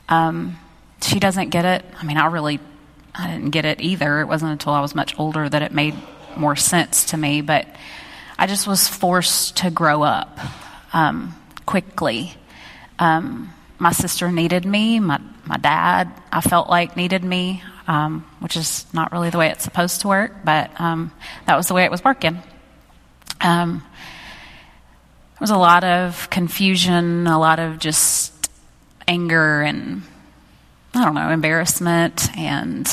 um, 0.08 0.58
she 1.02 1.20
doesn't 1.20 1.50
get 1.50 1.64
it. 1.64 1.84
I 2.00 2.04
mean, 2.04 2.16
I 2.16 2.26
really, 2.26 2.60
I 3.14 3.26
didn't 3.28 3.50
get 3.50 3.64
it 3.64 3.80
either. 3.80 4.20
It 4.20 4.26
wasn't 4.26 4.52
until 4.52 4.72
I 4.72 4.80
was 4.80 4.94
much 4.94 5.18
older 5.18 5.48
that 5.48 5.62
it 5.62 5.72
made 5.72 5.94
more 6.36 6.56
sense 6.56 7.06
to 7.06 7.16
me. 7.16 7.40
But 7.40 7.66
I 8.38 8.46
just 8.46 8.66
was 8.66 8.88
forced 8.88 9.58
to 9.58 9.70
grow 9.70 10.02
up 10.02 10.38
um, 10.92 11.34
quickly. 11.66 12.34
Um, 12.98 13.52
my 13.78 13.92
sister 13.92 14.30
needed 14.30 14.64
me. 14.64 15.00
My 15.00 15.20
my 15.44 15.56
dad, 15.56 16.12
I 16.30 16.40
felt 16.40 16.68
like 16.68 16.96
needed 16.96 17.24
me, 17.24 17.62
um, 17.88 18.24
which 18.40 18.56
is 18.56 18.86
not 18.92 19.12
really 19.12 19.30
the 19.30 19.38
way 19.38 19.50
it's 19.50 19.64
supposed 19.64 20.02
to 20.02 20.08
work, 20.08 20.44
but 20.44 20.70
um, 20.80 21.10
that 21.46 21.56
was 21.56 21.66
the 21.66 21.74
way 21.74 21.84
it 21.84 21.90
was 21.90 22.04
working. 22.04 22.38
Um, 23.40 23.78
there 23.80 25.40
was 25.40 25.50
a 25.50 25.58
lot 25.58 25.82
of 25.82 26.30
confusion, 26.30 27.26
a 27.26 27.38
lot 27.38 27.58
of 27.58 27.80
just 27.80 28.32
anger 29.08 29.62
and 29.62 30.02
I 30.94 31.04
don't 31.04 31.14
know, 31.14 31.30
embarrassment, 31.30 32.28
and 32.36 32.86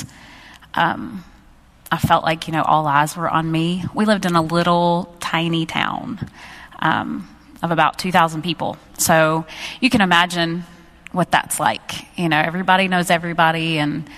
um, 0.73 1.23
I 1.91 1.97
felt 1.97 2.23
like 2.23 2.47
you 2.47 2.53
know 2.53 2.63
all 2.63 2.85
eyes 2.87 3.15
were 3.15 3.29
on 3.29 3.51
me. 3.51 3.83
We 3.93 4.05
lived 4.05 4.25
in 4.25 4.35
a 4.35 4.41
little 4.41 5.15
tiny 5.19 5.65
town 5.65 6.19
um, 6.79 7.27
of 7.63 7.71
about 7.71 7.97
two 7.97 8.11
thousand 8.11 8.43
people, 8.43 8.77
so 8.97 9.45
you 9.81 9.89
can 9.89 10.01
imagine 10.01 10.63
what 11.11 11.31
that's 11.31 11.59
like. 11.59 12.17
You 12.17 12.29
know, 12.29 12.39
everybody 12.39 12.87
knows 12.87 13.09
everybody, 13.09 13.79
and 13.79 14.09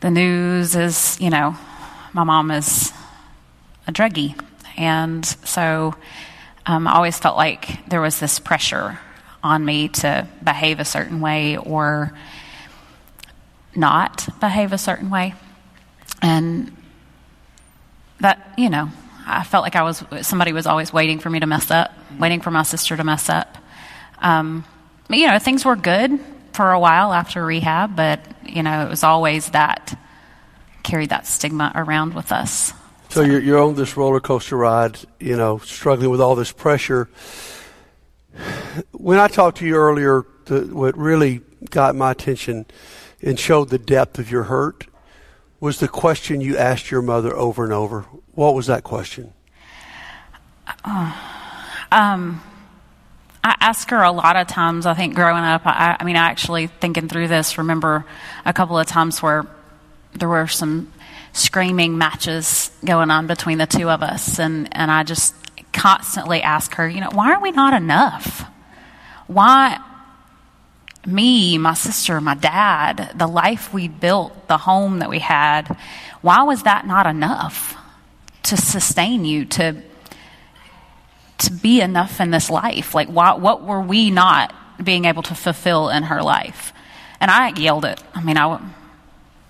the 0.00 0.10
news 0.10 0.74
is 0.74 1.20
you 1.20 1.30
know, 1.30 1.56
my 2.12 2.24
mom 2.24 2.50
is 2.50 2.92
a 3.86 3.92
druggie, 3.92 4.38
and 4.76 5.24
so 5.26 5.94
um, 6.64 6.86
I 6.86 6.94
always 6.94 7.18
felt 7.18 7.36
like 7.36 7.86
there 7.88 8.00
was 8.00 8.18
this 8.18 8.38
pressure 8.38 8.98
on 9.42 9.64
me 9.64 9.88
to 9.88 10.26
behave 10.42 10.80
a 10.80 10.84
certain 10.84 11.20
way 11.20 11.56
or 11.56 12.12
not 13.74 14.28
behave 14.40 14.72
a 14.72 14.78
certain 14.78 15.10
way. 15.10 15.34
And 16.22 16.74
that, 18.20 18.54
you 18.56 18.70
know, 18.70 18.88
I 19.26 19.42
felt 19.42 19.62
like 19.62 19.76
I 19.76 19.82
was, 19.82 20.04
somebody 20.22 20.52
was 20.52 20.66
always 20.66 20.92
waiting 20.92 21.18
for 21.18 21.28
me 21.28 21.40
to 21.40 21.46
mess 21.46 21.70
up, 21.70 21.92
waiting 22.18 22.40
for 22.40 22.50
my 22.50 22.62
sister 22.62 22.96
to 22.96 23.04
mess 23.04 23.28
up. 23.28 23.58
Um, 24.20 24.64
you 25.10 25.26
know, 25.26 25.38
things 25.38 25.64
were 25.64 25.76
good 25.76 26.18
for 26.52 26.70
a 26.70 26.78
while 26.78 27.12
after 27.12 27.44
rehab, 27.44 27.96
but, 27.96 28.20
you 28.44 28.62
know, 28.62 28.86
it 28.86 28.88
was 28.88 29.02
always 29.02 29.50
that, 29.50 29.98
carried 30.82 31.10
that 31.10 31.26
stigma 31.26 31.72
around 31.74 32.14
with 32.14 32.30
us. 32.32 32.72
So 33.08 33.22
you're, 33.22 33.40
you're 33.40 33.62
on 33.62 33.74
this 33.74 33.96
roller 33.96 34.20
coaster 34.20 34.56
ride, 34.56 34.98
you 35.18 35.36
know, 35.36 35.58
struggling 35.58 36.10
with 36.10 36.20
all 36.20 36.34
this 36.34 36.52
pressure. 36.52 37.08
When 38.92 39.18
I 39.18 39.28
talked 39.28 39.58
to 39.58 39.66
you 39.66 39.76
earlier, 39.76 40.24
the, 40.46 40.62
what 40.62 40.96
really 40.96 41.42
got 41.70 41.94
my 41.94 42.12
attention 42.12 42.66
and 43.20 43.38
showed 43.38 43.68
the 43.68 43.78
depth 43.78 44.18
of 44.18 44.30
your 44.30 44.44
hurt 44.44 44.86
was 45.62 45.78
the 45.78 45.86
question 45.86 46.40
you 46.40 46.56
asked 46.56 46.90
your 46.90 47.02
mother 47.02 47.36
over 47.36 47.62
and 47.62 47.72
over. 47.72 48.00
What 48.34 48.56
was 48.56 48.66
that 48.66 48.82
question? 48.82 49.32
Uh, 50.84 51.16
um, 51.92 52.42
I 53.44 53.54
ask 53.60 53.88
her 53.90 54.02
a 54.02 54.10
lot 54.10 54.34
of 54.34 54.48
times. 54.48 54.86
I 54.86 54.94
think 54.94 55.14
growing 55.14 55.44
up, 55.44 55.62
I, 55.64 55.96
I 56.00 56.02
mean, 56.02 56.16
I 56.16 56.30
actually 56.30 56.66
thinking 56.66 57.06
through 57.06 57.28
this, 57.28 57.58
remember 57.58 58.04
a 58.44 58.52
couple 58.52 58.76
of 58.76 58.88
times 58.88 59.22
where 59.22 59.46
there 60.14 60.28
were 60.28 60.48
some 60.48 60.92
screaming 61.32 61.96
matches 61.96 62.72
going 62.84 63.12
on 63.12 63.28
between 63.28 63.58
the 63.58 63.66
two 63.66 63.88
of 63.88 64.02
us, 64.02 64.40
and 64.40 64.68
and 64.72 64.90
I 64.90 65.04
just 65.04 65.32
constantly 65.72 66.42
ask 66.42 66.74
her, 66.74 66.88
you 66.88 67.00
know, 67.00 67.10
why 67.12 67.34
are 67.34 67.40
we 67.40 67.52
not 67.52 67.72
enough? 67.72 68.44
Why 69.28 69.78
me, 71.06 71.58
my 71.58 71.74
sister, 71.74 72.20
my 72.20 72.34
dad, 72.34 73.12
the 73.14 73.26
life 73.26 73.72
we 73.72 73.88
built, 73.88 74.48
the 74.48 74.58
home 74.58 75.00
that 75.00 75.10
we 75.10 75.18
had, 75.18 75.76
why 76.20 76.42
was 76.44 76.62
that 76.62 76.86
not 76.86 77.06
enough 77.06 77.76
to 78.44 78.56
sustain 78.56 79.24
you, 79.24 79.44
to, 79.44 79.82
to 81.38 81.52
be 81.52 81.80
enough 81.80 82.20
in 82.20 82.30
this 82.30 82.50
life? 82.50 82.94
Like, 82.94 83.08
why, 83.08 83.34
what 83.34 83.62
were 83.62 83.80
we 83.80 84.10
not 84.10 84.54
being 84.82 85.04
able 85.04 85.22
to 85.24 85.34
fulfill 85.34 85.88
in 85.88 86.04
her 86.04 86.22
life? 86.22 86.72
And 87.20 87.30
I 87.30 87.48
yelled 87.58 87.84
it. 87.84 88.02
I 88.14 88.22
mean, 88.22 88.36
I, 88.36 88.60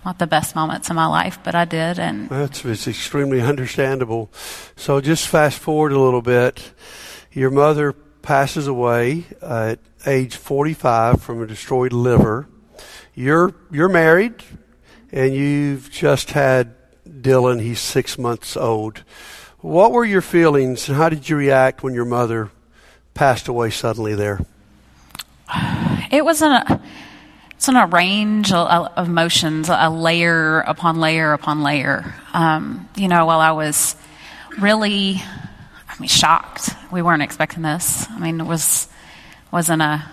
not 0.04 0.18
the 0.18 0.26
best 0.26 0.54
moments 0.54 0.90
of 0.90 0.96
my 0.96 1.06
life, 1.06 1.38
but 1.44 1.54
I 1.54 1.64
did. 1.64 1.98
And 1.98 2.28
that's 2.28 2.64
it's 2.64 2.88
extremely 2.88 3.40
understandable. 3.40 4.30
So 4.76 5.00
just 5.00 5.28
fast 5.28 5.58
forward 5.58 5.92
a 5.92 6.00
little 6.00 6.22
bit. 6.22 6.72
Your 7.32 7.50
mother 7.50 7.92
passes 7.92 8.66
away 8.66 9.24
at 9.40 9.78
age 10.06 10.36
45 10.36 11.22
from 11.22 11.42
a 11.42 11.46
destroyed 11.46 11.92
liver. 11.92 12.48
You're, 13.14 13.54
you're 13.70 13.88
married 13.88 14.34
and 15.10 15.34
you've 15.34 15.90
just 15.90 16.30
had 16.30 16.74
Dylan. 17.06 17.60
He's 17.60 17.80
six 17.80 18.18
months 18.18 18.56
old. 18.56 19.04
What 19.58 19.92
were 19.92 20.04
your 20.04 20.22
feelings 20.22 20.88
and 20.88 20.96
how 20.96 21.08
did 21.08 21.28
you 21.28 21.36
react 21.36 21.82
when 21.82 21.94
your 21.94 22.04
mother 22.04 22.50
passed 23.14 23.48
away 23.48 23.70
suddenly 23.70 24.14
there? 24.14 24.40
It 26.10 26.24
was 26.24 26.42
an, 26.42 26.80
it's 27.52 27.68
an 27.68 27.90
range 27.90 28.52
of 28.52 28.88
emotions, 28.98 29.68
a 29.70 29.88
layer 29.88 30.60
upon 30.60 30.98
layer 30.98 31.32
upon 31.32 31.62
layer. 31.62 32.14
Um, 32.32 32.88
you 32.96 33.08
know, 33.08 33.26
while 33.26 33.40
I 33.40 33.52
was 33.52 33.94
really 34.58 35.22
I 35.92 36.00
mean, 36.00 36.08
shocked. 36.08 36.70
We 36.90 37.02
weren't 37.02 37.22
expecting 37.22 37.62
this. 37.62 38.08
I 38.10 38.18
mean, 38.18 38.40
it 38.40 38.46
was 38.46 38.88
wasn't 39.52 39.82
a 39.82 40.04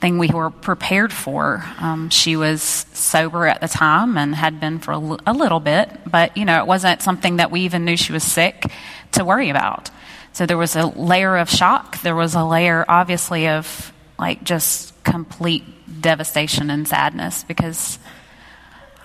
thing 0.00 0.18
we 0.18 0.28
were 0.28 0.50
prepared 0.50 1.12
for. 1.12 1.64
Um, 1.80 2.10
she 2.10 2.36
was 2.36 2.62
sober 2.62 3.46
at 3.46 3.60
the 3.60 3.68
time 3.68 4.16
and 4.16 4.34
had 4.34 4.60
been 4.60 4.78
for 4.78 4.92
a, 4.92 5.00
l- 5.00 5.20
a 5.26 5.32
little 5.32 5.60
bit, 5.60 5.90
but 6.06 6.36
you 6.36 6.44
know, 6.44 6.58
it 6.60 6.66
wasn't 6.66 7.02
something 7.02 7.36
that 7.36 7.50
we 7.50 7.62
even 7.62 7.84
knew 7.84 7.96
she 7.96 8.12
was 8.12 8.22
sick 8.22 8.70
to 9.12 9.24
worry 9.24 9.50
about. 9.50 9.90
So 10.32 10.46
there 10.46 10.58
was 10.58 10.76
a 10.76 10.86
layer 10.86 11.36
of 11.36 11.50
shock. 11.50 12.00
There 12.02 12.14
was 12.14 12.34
a 12.34 12.44
layer, 12.44 12.84
obviously, 12.88 13.48
of 13.48 13.92
like 14.18 14.44
just 14.44 15.02
complete 15.02 15.64
devastation 16.00 16.70
and 16.70 16.86
sadness 16.86 17.44
because, 17.44 17.98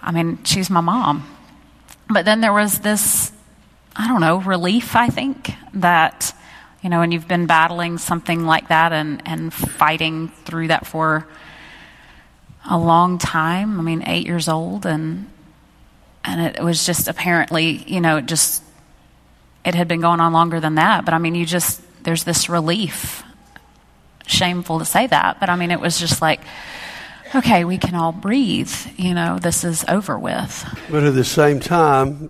I 0.02 0.12
mean, 0.12 0.44
she's 0.44 0.70
my 0.70 0.82
mom. 0.82 1.28
But 2.10 2.26
then 2.26 2.42
there 2.42 2.54
was 2.54 2.80
this 2.80 3.32
I 3.96 4.08
don't 4.08 4.22
know, 4.22 4.38
relief, 4.38 4.96
I 4.96 5.08
think, 5.08 5.52
that, 5.76 6.34
you 6.84 6.90
know, 6.90 7.00
when 7.00 7.14
you've 7.14 7.28
been 7.28 7.46
battling 7.46 7.98
something 7.98 8.46
like 8.46 8.68
that 8.68 8.92
and, 8.92 9.22
and 9.26 9.54
fighting 9.54 10.28
through 10.28 10.68
that 10.68 10.86
for 10.86 11.26
a 12.70 12.78
long 12.78 13.18
time. 13.18 13.80
I 13.80 13.84
mean, 13.84 14.04
eight 14.06 14.26
years 14.26 14.50
old, 14.50 14.86
and 14.86 15.30
and 16.26 16.42
it 16.42 16.62
was 16.62 16.86
just 16.86 17.08
apparently, 17.08 17.84
you 17.88 18.02
know, 18.02 18.18
it 18.18 18.26
just 18.26 18.64
it 19.66 19.76
had 19.76 19.88
been 19.88 20.02
going 20.02 20.20
on 20.20 20.34
longer 20.34 20.60
than 20.60 20.76
that. 20.76 21.06
But 21.06 21.14
I 21.14 21.20
mean, 21.20 21.36
you 21.36 21.46
just 21.46 21.82
there's 22.04 22.26
this 22.26 22.50
relief. 22.50 23.24
Shameful 24.26 24.80
to 24.80 24.86
say 24.86 25.08
that, 25.08 25.40
but 25.40 25.50
I 25.50 25.56
mean, 25.56 25.72
it 25.72 25.82
was 25.82 26.00
just 26.00 26.22
like, 26.22 26.40
okay, 27.36 27.66
we 27.66 27.78
can 27.78 27.96
all 27.96 28.14
breathe. 28.14 28.74
You 28.96 29.14
know, 29.14 29.38
this 29.38 29.64
is 29.64 29.84
over 29.88 30.18
with. 30.18 30.66
But 30.90 31.04
at 31.04 31.14
the 31.14 31.26
same 31.26 31.60
time, 31.60 32.30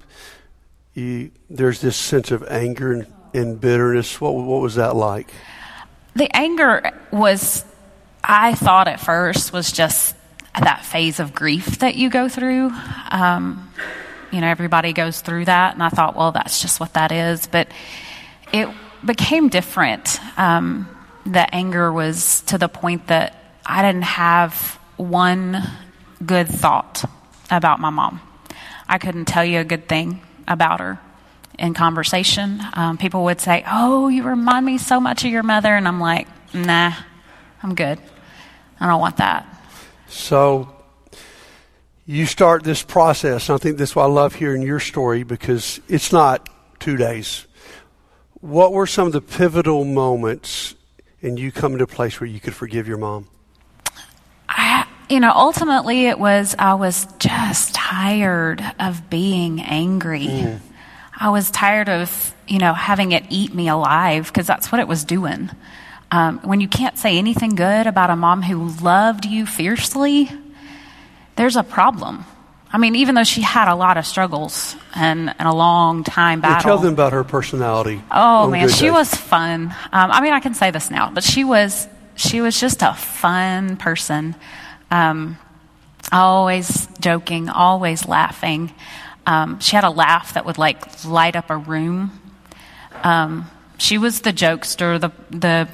you, 0.96 1.30
there's 1.52 1.82
this 1.82 1.96
sense 1.96 2.32
of 2.32 2.44
anger 2.48 2.94
and, 2.94 3.08
and 3.34 3.60
bitterness. 3.60 4.20
What, 4.20 4.34
what 4.36 4.62
was 4.62 4.76
that 4.76 4.96
like? 4.96 5.32
The 6.16 6.34
anger 6.36 6.92
was, 7.12 7.66
I 8.24 8.54
thought 8.54 8.88
at 8.88 9.00
first, 9.00 9.52
was 9.52 9.72
just 9.72 10.16
that 10.54 10.86
phase 10.86 11.20
of 11.20 11.34
grief 11.34 11.80
that 11.80 11.96
you 11.96 12.10
go 12.10 12.30
through. 12.30 12.72
Um, 13.10 13.72
you 14.32 14.42
know, 14.42 14.48
everybody 14.48 14.94
goes 14.94 15.22
through 15.22 15.46
that, 15.46 15.74
and 15.74 15.84
I 15.84 15.90
thought, 15.90 16.16
well, 16.16 16.32
that's 16.32 16.62
just 16.62 16.80
what 16.80 16.94
that 16.94 17.12
is. 17.12 17.48
But 17.48 17.68
it 18.52 18.70
became 19.04 19.50
different. 19.50 20.20
Um, 20.38 20.88
the 21.26 21.54
anger 21.54 21.92
was 21.92 22.42
to 22.42 22.58
the 22.58 22.68
point 22.68 23.08
that 23.08 23.36
I 23.66 23.82
didn't 23.82 24.04
have 24.04 24.80
one 24.98 25.64
good 26.24 26.48
thought 26.48 27.04
about 27.50 27.80
my 27.80 27.90
mom. 27.90 28.22
I 28.88 28.98
couldn't 28.98 29.26
tell 29.26 29.44
you 29.46 29.60
a 29.60 29.64
good 29.64 29.88
thing 29.88 30.22
about 30.48 30.80
her 30.80 31.00
in 31.60 31.74
conversation. 31.74 32.62
Um, 32.74 32.98
people 32.98 33.24
would 33.26 33.42
say, 33.42 33.64
Oh, 33.68 34.08
you 34.08 34.24
remind 34.24 34.66
me 34.66 34.78
so 34.78 35.00
much 35.00 35.24
of 35.24 35.32
your 35.32 35.44
mother. 35.44 35.76
And 35.76 35.88
I'm 35.88 36.00
like, 36.00 36.28
Nah, 36.54 36.94
I'm 37.62 37.76
good. 37.76 38.00
I 38.80 38.88
don't 38.88 39.00
want 39.00 39.18
that. 39.18 39.48
So 40.08 40.74
you 42.06 42.26
start 42.26 42.64
this 42.64 42.84
process. 42.84 43.50
I 43.50 43.58
think 43.58 43.78
that's 43.78 43.96
why 43.96 44.04
I 44.04 44.08
love 44.08 44.36
hearing 44.36 44.62
your 44.62 44.80
story 44.80 45.24
because 45.24 45.80
it's 45.88 46.12
not 46.12 46.50
two 46.80 46.98
days. 46.98 47.48
What 48.42 48.74
were 48.74 48.86
some 48.86 49.08
of 49.08 49.14
the 49.14 49.22
pivotal 49.22 49.86
moments 49.86 50.76
in 51.22 51.38
you 51.38 51.52
coming 51.52 51.78
to 51.78 51.86
a 51.86 51.88
place 51.88 52.20
where 52.20 52.28
you 52.28 52.42
could 52.42 52.54
forgive 52.54 52.88
your 52.88 52.98
mom? 52.98 53.28
I, 54.50 54.86
you 55.10 55.22
know, 55.22 55.32
ultimately 55.34 56.08
it 56.08 56.20
was 56.20 56.56
I 56.60 56.74
was 56.74 57.08
just 57.20 57.74
tired 57.74 58.62
of 58.80 59.10
being 59.10 59.62
angry. 59.62 60.60
I 61.24 61.30
was 61.30 61.50
tired 61.50 61.88
of, 61.88 62.36
you 62.50 62.60
know, 62.60 62.74
having 62.74 63.14
it 63.14 63.24
eat 63.30 63.54
me 63.56 63.70
alive 63.70 64.28
because 64.28 64.46
that's 64.46 64.74
what 64.74 64.80
it 64.82 64.90
was 64.90 65.06
doing. 65.06 65.50
Um, 66.12 66.40
when 66.44 66.60
you 66.60 66.68
can't 66.68 66.98
say 66.98 67.18
anything 67.18 67.56
good 67.56 67.88
about 67.88 68.10
a 68.10 68.18
mom 68.18 68.42
who 68.42 68.68
loved 68.84 69.24
you 69.24 69.46
fiercely, 69.46 70.30
there's 71.38 71.56
a 71.56 71.64
problem. 71.64 72.26
I 72.74 72.78
mean, 72.78 72.98
even 72.98 73.16
though 73.16 73.24
she 73.24 73.42
had 73.42 73.72
a 73.72 73.76
lot 73.76 73.96
of 73.96 74.06
struggles 74.06 74.76
and, 74.94 75.34
and 75.40 75.48
a 75.48 75.54
long 75.54 76.04
time 76.04 76.40
Yeah, 76.42 76.56
battle. 76.56 76.64
tell 76.72 76.78
them 76.80 76.92
about 76.94 77.14
her 77.14 77.24
personality. 77.24 78.02
Oh 78.12 78.50
man, 78.50 78.68
she 78.68 78.86
days. 78.88 78.92
was 78.92 79.14
fun. 79.16 79.74
Um, 79.94 80.12
I 80.12 80.20
mean, 80.20 80.34
I 80.34 80.42
can 80.42 80.54
say 80.56 80.72
this 80.72 80.92
now, 80.92 81.10
but 81.10 81.24
she 81.24 81.46
was 81.46 81.88
she 82.16 82.42
was 82.42 82.60
just 82.60 82.82
a 82.82 82.94
fun 82.94 83.78
person. 83.78 84.36
Um, 84.92 85.38
always 86.12 86.88
joking, 87.00 87.48
always 87.48 88.08
laughing. 88.08 88.74
Um, 89.26 89.60
she 89.60 89.76
had 89.76 89.84
a 89.84 89.90
laugh 89.90 90.34
that 90.34 90.46
would 90.46 90.58
like 90.58 91.06
light 91.06 91.36
up 91.36 91.50
a 91.50 91.58
room. 91.58 92.20
Um, 93.04 93.50
she 93.78 93.98
was 93.98 94.22
the 94.22 94.34
jokester, 94.34 95.00
the 95.00 95.12
the 95.30 95.68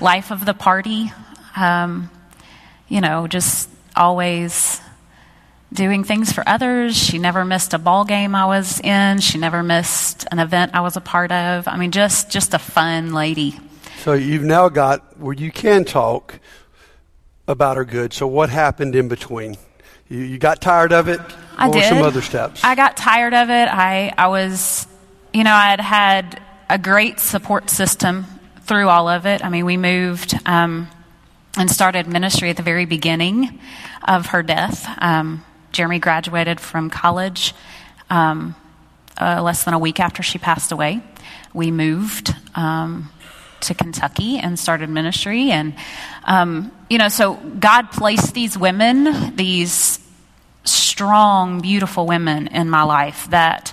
life 0.00 0.30
of 0.30 0.44
the 0.44 0.54
party. 0.54 1.12
Um, 1.56 2.10
you 2.88 3.00
know, 3.00 3.26
just 3.26 3.68
always 3.96 4.80
doing 5.72 6.04
things 6.04 6.32
for 6.32 6.42
others. 6.48 6.96
She 6.96 7.18
never 7.18 7.44
missed 7.44 7.74
a 7.74 7.78
ball 7.78 8.04
game 8.04 8.34
I 8.34 8.46
was 8.46 8.80
in. 8.80 9.20
She 9.20 9.38
never 9.38 9.62
missed 9.62 10.26
an 10.30 10.38
event 10.38 10.74
I 10.74 10.80
was 10.80 10.96
a 10.96 11.00
part 11.00 11.30
of. 11.30 11.68
I 11.68 11.76
mean, 11.76 11.90
just 11.90 12.30
just 12.30 12.54
a 12.54 12.58
fun 12.58 13.12
lady. 13.12 13.58
So 13.98 14.14
you've 14.14 14.44
now 14.44 14.68
got 14.68 15.18
where 15.18 15.34
you 15.34 15.50
can 15.50 15.84
talk 15.84 16.38
about 17.46 17.76
her 17.76 17.84
good. 17.84 18.12
So 18.12 18.26
what 18.26 18.50
happened 18.50 18.94
in 18.94 19.08
between? 19.08 19.56
You, 20.08 20.20
you 20.20 20.38
got 20.38 20.60
tired 20.60 20.92
of 20.92 21.08
it. 21.08 21.20
I 21.58 21.68
what 21.68 21.74
did. 21.74 21.78
were 21.82 21.88
some 21.88 22.02
other 22.02 22.22
steps? 22.22 22.62
I 22.64 22.74
got 22.74 22.96
tired 22.96 23.34
of 23.34 23.50
it. 23.50 23.68
I 23.68 24.12
I 24.16 24.28
was, 24.28 24.86
you 25.32 25.44
know, 25.44 25.52
I 25.52 25.70
had 25.70 25.80
had 25.80 26.40
a 26.70 26.78
great 26.78 27.20
support 27.20 27.70
system 27.70 28.26
through 28.62 28.88
all 28.88 29.08
of 29.08 29.26
it. 29.26 29.44
I 29.44 29.48
mean, 29.48 29.64
we 29.64 29.76
moved 29.76 30.34
um, 30.46 30.88
and 31.56 31.70
started 31.70 32.06
ministry 32.06 32.50
at 32.50 32.56
the 32.56 32.62
very 32.62 32.84
beginning 32.84 33.58
of 34.06 34.26
her 34.26 34.42
death. 34.42 34.86
Um, 34.98 35.44
Jeremy 35.72 35.98
graduated 35.98 36.60
from 36.60 36.90
college 36.90 37.54
um, 38.10 38.54
uh, 39.20 39.42
less 39.42 39.64
than 39.64 39.74
a 39.74 39.78
week 39.78 40.00
after 40.00 40.22
she 40.22 40.38
passed 40.38 40.72
away. 40.72 41.00
We 41.54 41.70
moved 41.70 42.34
um, 42.54 43.10
to 43.60 43.74
Kentucky 43.74 44.38
and 44.38 44.58
started 44.58 44.88
ministry. 44.88 45.50
And, 45.50 45.74
um, 46.24 46.70
you 46.88 46.98
know, 46.98 47.08
so 47.08 47.34
God 47.34 47.90
placed 47.90 48.34
these 48.34 48.56
women, 48.56 49.34
these 49.36 49.98
strong, 50.98 51.60
beautiful 51.60 52.06
women 52.06 52.48
in 52.48 52.68
my 52.68 52.82
life 52.82 53.30
that 53.30 53.72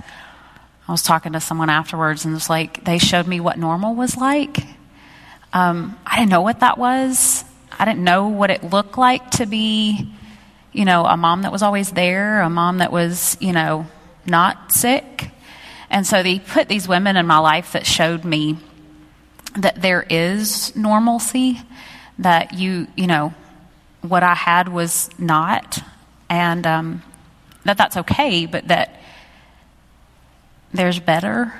I 0.87 0.91
was 0.91 1.01
talking 1.01 1.33
to 1.33 1.39
someone 1.39 1.71
afterwards 1.71 2.23
and 2.23 2.33
it 2.33 2.35
was 2.35 2.51
like, 2.51 2.85
they 2.85 2.99
showed 2.99 3.25
me 3.25 3.39
what 3.39 3.57
normal 3.57 3.95
was 3.95 4.15
like. 4.15 4.59
Um, 5.51 5.97
I 6.05 6.17
didn't 6.17 6.29
know 6.29 6.41
what 6.41 6.59
that 6.59 6.77
was. 6.77 7.43
I 7.79 7.83
didn't 7.85 8.03
know 8.03 8.27
what 8.27 8.51
it 8.51 8.63
looked 8.63 8.99
like 8.99 9.31
to 9.31 9.47
be, 9.47 10.07
you 10.71 10.85
know, 10.85 11.03
a 11.07 11.17
mom 11.17 11.41
that 11.41 11.51
was 11.51 11.63
always 11.63 11.89
there, 11.89 12.41
a 12.41 12.49
mom 12.51 12.77
that 12.77 12.91
was, 12.91 13.37
you 13.39 13.53
know, 13.53 13.87
not 14.27 14.71
sick. 14.71 15.31
And 15.89 16.05
so 16.05 16.21
they 16.21 16.37
put 16.37 16.67
these 16.67 16.87
women 16.87 17.17
in 17.17 17.25
my 17.25 17.39
life 17.39 17.71
that 17.71 17.87
showed 17.87 18.23
me 18.23 18.59
that 19.57 19.81
there 19.81 20.05
is 20.11 20.75
normalcy, 20.75 21.59
that 22.19 22.53
you, 22.53 22.85
you 22.95 23.07
know, 23.07 23.33
what 24.03 24.21
I 24.21 24.35
had 24.35 24.69
was 24.69 25.09
not, 25.17 25.79
and 26.29 26.67
um, 26.67 27.01
that 27.65 27.77
that's 27.77 27.97
okay, 27.97 28.45
but 28.45 28.67
that 28.67 28.99
there's 30.73 30.99
better, 30.99 31.53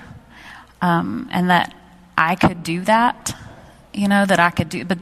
um, 0.81 1.29
and 1.31 1.49
that 1.49 1.75
I 2.17 2.35
could 2.35 2.63
do 2.63 2.81
that, 2.81 3.35
you 3.93 4.07
know, 4.07 4.25
that 4.25 4.39
I 4.39 4.49
could 4.49 4.69
do, 4.69 4.85
but 4.85 4.99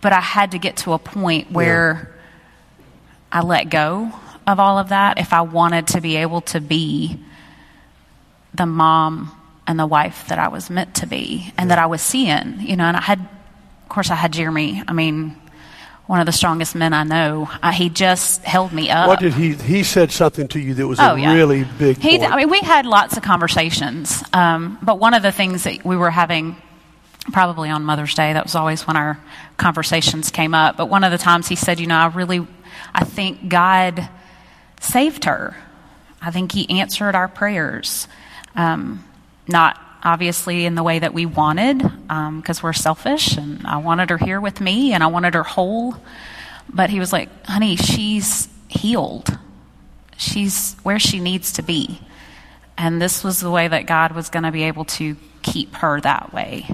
but 0.00 0.12
I 0.12 0.20
had 0.20 0.52
to 0.52 0.58
get 0.58 0.78
to 0.78 0.92
a 0.92 0.98
point 0.98 1.50
where 1.50 2.14
I 3.32 3.42
let 3.42 3.68
go 3.68 4.12
of 4.46 4.60
all 4.60 4.78
of 4.78 4.90
that 4.90 5.18
if 5.18 5.32
I 5.32 5.42
wanted 5.42 5.88
to 5.88 6.00
be 6.00 6.16
able 6.16 6.40
to 6.42 6.60
be 6.60 7.18
the 8.54 8.66
mom 8.66 9.30
and 9.66 9.78
the 9.78 9.86
wife 9.86 10.28
that 10.28 10.38
I 10.38 10.48
was 10.48 10.70
meant 10.70 10.96
to 10.96 11.06
be 11.06 11.52
and 11.58 11.70
that 11.70 11.78
I 11.78 11.86
was 11.86 12.00
seeing, 12.00 12.60
you 12.60 12.76
know, 12.76 12.84
and 12.84 12.96
I 12.96 13.00
had, 13.00 13.20
of 13.20 13.88
course, 13.88 14.10
I 14.10 14.14
had 14.14 14.32
Jeremy. 14.32 14.82
I 14.86 14.92
mean, 14.92 15.36
one 16.08 16.18
of 16.20 16.26
the 16.26 16.32
strongest 16.32 16.74
men 16.74 16.92
I 16.92 17.04
know. 17.04 17.48
Uh, 17.62 17.70
he 17.70 17.88
just 17.90 18.42
held 18.42 18.72
me 18.72 18.90
up. 18.90 19.06
what 19.08 19.20
did 19.20 19.34
he? 19.34 19.52
He 19.54 19.82
said 19.84 20.10
something 20.10 20.48
to 20.48 20.58
you 20.58 20.74
that 20.74 20.86
was 20.88 20.98
Oh, 20.98 21.14
a 21.14 21.18
yeah. 21.20 21.32
really 21.34 21.64
big 21.78 21.98
He. 21.98 22.18
I 22.20 22.34
mean, 22.34 22.50
we 22.50 22.60
had 22.60 22.86
lots 22.86 23.16
of 23.16 23.22
conversations, 23.22 24.24
um, 24.32 24.78
but 24.82 24.98
one 24.98 25.12
of 25.14 25.22
the 25.22 25.30
things 25.32 25.64
that 25.64 25.84
we 25.84 25.96
were 25.96 26.10
having, 26.10 26.56
probably 27.30 27.68
on 27.70 27.84
Mother's 27.84 28.14
Day, 28.14 28.32
that 28.32 28.42
was 28.42 28.54
always 28.54 28.86
when 28.86 28.96
our 28.96 29.18
conversations 29.58 30.30
came 30.30 30.54
up. 30.54 30.76
But 30.78 30.86
one 30.86 31.04
of 31.04 31.12
the 31.12 31.18
times 31.18 31.46
he 31.46 31.56
said, 31.56 31.78
"You 31.78 31.86
know, 31.86 31.96
I 31.98 32.06
really, 32.06 32.46
I 32.94 33.04
think 33.04 33.48
God 33.48 34.08
saved 34.80 35.24
her. 35.26 35.56
I 36.22 36.30
think 36.30 36.52
He 36.52 36.80
answered 36.80 37.14
our 37.14 37.28
prayers, 37.28 38.08
um, 38.56 39.04
not." 39.46 39.78
Obviously, 40.02 40.64
in 40.64 40.74
the 40.74 40.82
way 40.82 40.98
that 40.98 41.12
we 41.12 41.26
wanted, 41.26 41.78
because 41.78 42.62
we're 42.62 42.72
selfish, 42.72 43.36
and 43.36 43.66
I 43.66 43.78
wanted 43.78 44.10
her 44.10 44.18
here 44.18 44.40
with 44.40 44.60
me, 44.60 44.92
and 44.92 45.02
I 45.02 45.08
wanted 45.08 45.34
her 45.34 45.42
whole. 45.42 45.96
But 46.68 46.90
he 46.90 47.00
was 47.00 47.12
like, 47.12 47.28
"Honey, 47.46 47.76
she's 47.76 48.48
healed 48.68 49.38
she's 50.18 50.74
where 50.82 50.98
she 50.98 51.20
needs 51.20 51.52
to 51.52 51.62
be. 51.62 52.00
And 52.76 53.00
this 53.00 53.24
was 53.24 53.40
the 53.40 53.50
way 53.50 53.66
that 53.66 53.86
God 53.86 54.12
was 54.12 54.28
going 54.28 54.42
to 54.42 54.52
be 54.52 54.64
able 54.64 54.84
to 54.84 55.16
keep 55.42 55.74
her 55.76 56.00
that 56.02 56.32
way, 56.32 56.68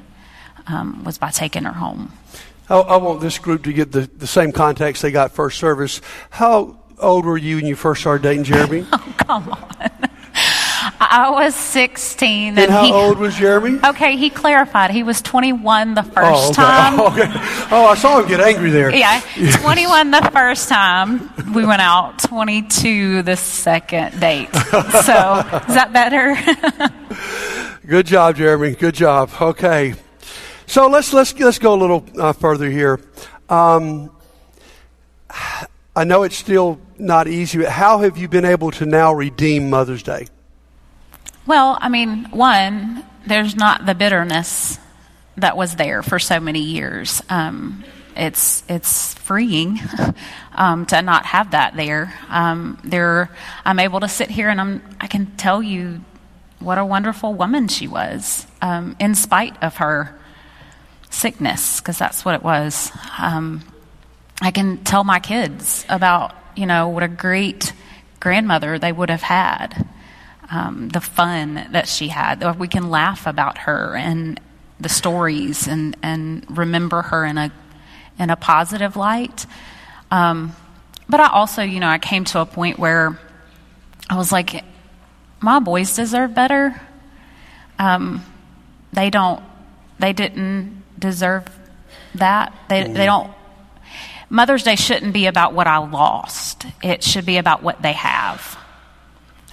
um, 0.66 1.04
was 1.04 1.18
by 1.18 1.30
taking 1.30 1.64
her 1.64 1.72
home. 1.72 2.12
I, 2.68 2.76
I 2.76 2.96
want 2.96 3.20
this 3.20 3.38
group 3.38 3.62
to 3.64 3.72
get 3.72 3.92
the, 3.92 4.00
the 4.00 4.26
same 4.26 4.52
context 4.52 5.02
they 5.02 5.10
got 5.10 5.32
first 5.32 5.58
service. 5.58 6.00
How 6.30 6.78
old 6.98 7.24
were 7.24 7.38
you 7.38 7.56
when 7.56 7.66
you 7.66 7.76
first 7.76 8.00
started 8.00 8.22
dating 8.22 8.44
Jeremy? 8.44 8.86
oh, 8.92 9.14
Come 9.18 9.48
on. 9.50 9.90
I 11.00 11.30
was 11.30 11.54
16 11.54 12.48
and, 12.48 12.58
and 12.58 12.70
how 12.70 12.84
he. 12.84 12.92
old 12.92 13.18
was 13.18 13.36
Jeremy? 13.36 13.78
Okay, 13.84 14.16
he 14.16 14.30
clarified. 14.30 14.90
He 14.90 15.02
was 15.02 15.20
21 15.22 15.94
the 15.94 16.02
first 16.02 16.18
oh, 16.18 16.46
okay. 16.46 16.54
time. 16.54 17.00
Oh, 17.00 17.06
okay. 17.12 17.30
Oh, 17.70 17.86
I 17.86 17.94
saw 17.94 18.20
him 18.20 18.28
get 18.28 18.40
angry 18.40 18.70
there. 18.70 18.94
Yeah, 18.94 19.20
21 19.60 20.10
the 20.10 20.30
first 20.32 20.68
time 20.68 21.30
we 21.54 21.64
went 21.64 21.82
out, 21.82 22.18
22 22.20 23.22
the 23.22 23.36
second 23.36 24.20
date. 24.20 24.48
So, 25.04 25.40
is 25.68 25.74
that 25.74 25.90
better? 25.92 26.34
Good 27.86 28.06
job, 28.06 28.36
Jeremy. 28.36 28.74
Good 28.74 28.94
job. 28.94 29.30
Okay. 29.40 29.94
So 30.66 30.88
let's 30.88 31.12
let's 31.12 31.38
let's 31.38 31.58
go 31.58 31.74
a 31.74 31.76
little 31.76 32.04
uh, 32.18 32.32
further 32.32 32.70
here. 32.70 33.00
Um, 33.48 34.10
I 35.96 36.04
know 36.04 36.22
it's 36.22 36.36
still 36.36 36.80
not 36.98 37.28
easy, 37.28 37.58
but 37.58 37.68
how 37.68 37.98
have 38.00 38.16
you 38.18 38.28
been 38.28 38.44
able 38.44 38.70
to 38.72 38.86
now 38.86 39.12
redeem 39.12 39.70
Mother's 39.70 40.02
Day? 40.02 40.26
Well, 41.46 41.76
I 41.78 41.90
mean, 41.90 42.24
one, 42.30 43.04
there's 43.26 43.54
not 43.54 43.84
the 43.84 43.94
bitterness 43.94 44.78
that 45.36 45.56
was 45.56 45.76
there 45.76 46.02
for 46.02 46.18
so 46.18 46.40
many 46.40 46.60
years. 46.60 47.20
Um, 47.28 47.84
it's 48.16 48.62
it's 48.68 49.12
freeing 49.14 49.78
um, 50.54 50.86
to 50.86 51.02
not 51.02 51.26
have 51.26 51.50
that 51.50 51.76
there. 51.76 52.14
Um, 52.30 52.80
there, 52.82 53.30
I'm 53.64 53.78
able 53.78 54.00
to 54.00 54.08
sit 54.08 54.30
here 54.30 54.48
and 54.48 54.58
I'm 54.58 54.82
I 55.00 55.06
can 55.06 55.26
tell 55.36 55.62
you 55.62 56.00
what 56.60 56.78
a 56.78 56.84
wonderful 56.84 57.34
woman 57.34 57.68
she 57.68 57.88
was, 57.88 58.46
um, 58.62 58.96
in 58.98 59.14
spite 59.14 59.62
of 59.62 59.76
her 59.76 60.18
sickness, 61.10 61.80
because 61.80 61.98
that's 61.98 62.24
what 62.24 62.36
it 62.36 62.42
was. 62.42 62.90
Um, 63.18 63.62
I 64.40 64.50
can 64.50 64.78
tell 64.78 65.04
my 65.04 65.18
kids 65.18 65.84
about 65.90 66.34
you 66.56 66.64
know 66.64 66.88
what 66.88 67.02
a 67.02 67.08
great 67.08 67.74
grandmother 68.18 68.78
they 68.78 68.92
would 68.92 69.10
have 69.10 69.20
had 69.22 69.86
um, 70.50 70.88
the 70.90 71.00
fun 71.00 71.66
that 71.72 71.88
she 71.88 72.08
had. 72.08 72.58
We 72.58 72.68
can 72.68 72.90
laugh 72.90 73.26
about 73.26 73.58
her 73.58 73.94
and 73.96 74.40
the 74.80 74.88
stories 74.88 75.66
and, 75.66 75.96
and 76.02 76.44
remember 76.56 77.02
her 77.02 77.24
in 77.24 77.38
a 77.38 77.52
in 78.18 78.30
a 78.30 78.36
positive 78.36 78.96
light. 78.96 79.46
Um, 80.10 80.54
but 81.08 81.20
I 81.20 81.28
also, 81.28 81.62
you 81.62 81.80
know, 81.80 81.88
I 81.88 81.98
came 81.98 82.24
to 82.26 82.40
a 82.40 82.46
point 82.46 82.78
where 82.78 83.18
I 84.08 84.16
was 84.16 84.30
like, 84.30 84.64
my 85.40 85.58
boys 85.58 85.96
deserve 85.96 86.34
better. 86.34 86.80
Um, 87.78 88.24
they 88.92 89.10
don't. 89.10 89.42
They 89.98 90.12
didn't 90.12 90.82
deserve 90.98 91.44
that. 92.14 92.54
They 92.68 92.84
they 92.84 93.06
don't. 93.06 93.32
Mother's 94.30 94.62
Day 94.62 94.76
shouldn't 94.76 95.12
be 95.12 95.26
about 95.26 95.52
what 95.52 95.66
I 95.66 95.78
lost. 95.78 96.66
It 96.82 97.02
should 97.02 97.26
be 97.26 97.36
about 97.36 97.62
what 97.62 97.82
they 97.82 97.92
have. 97.92 98.58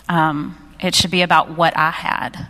Um, 0.08 0.58
it 0.82 0.96
should 0.96 1.12
be 1.12 1.22
about 1.22 1.58
what 1.58 1.76
I 1.78 1.92
had, 1.92 2.48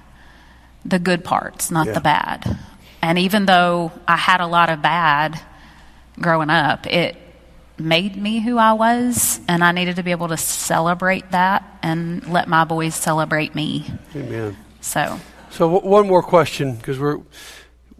the 0.85 0.99
good 0.99 1.23
parts, 1.23 1.69
not 1.71 1.87
Yeah. 1.87 1.93
the 1.93 2.01
bad. 2.01 2.57
And 3.01 3.17
even 3.19 3.45
though 3.45 3.91
I 4.07 4.15
had 4.17 4.41
a 4.41 4.47
lot 4.47 4.69
of 4.69 4.81
bad 4.81 5.39
growing 6.19 6.49
up, 6.49 6.85
it 6.87 7.17
made 7.77 8.15
me 8.15 8.39
who 8.39 8.57
I 8.59 8.73
was, 8.73 9.39
and 9.47 9.63
I 9.63 9.71
needed 9.71 9.95
to 9.95 10.03
be 10.03 10.11
able 10.11 10.27
to 10.27 10.37
celebrate 10.37 11.31
that 11.31 11.63
and 11.81 12.25
let 12.27 12.47
my 12.47 12.63
boys 12.63 12.93
celebrate 12.93 13.55
me. 13.55 13.85
Amen. 14.15 14.55
So, 14.81 15.19
So 15.49 15.71
w- 15.71 15.89
one 15.91 16.07
more 16.07 16.21
question, 16.21 16.75
because 16.75 16.99
we're 16.99 17.17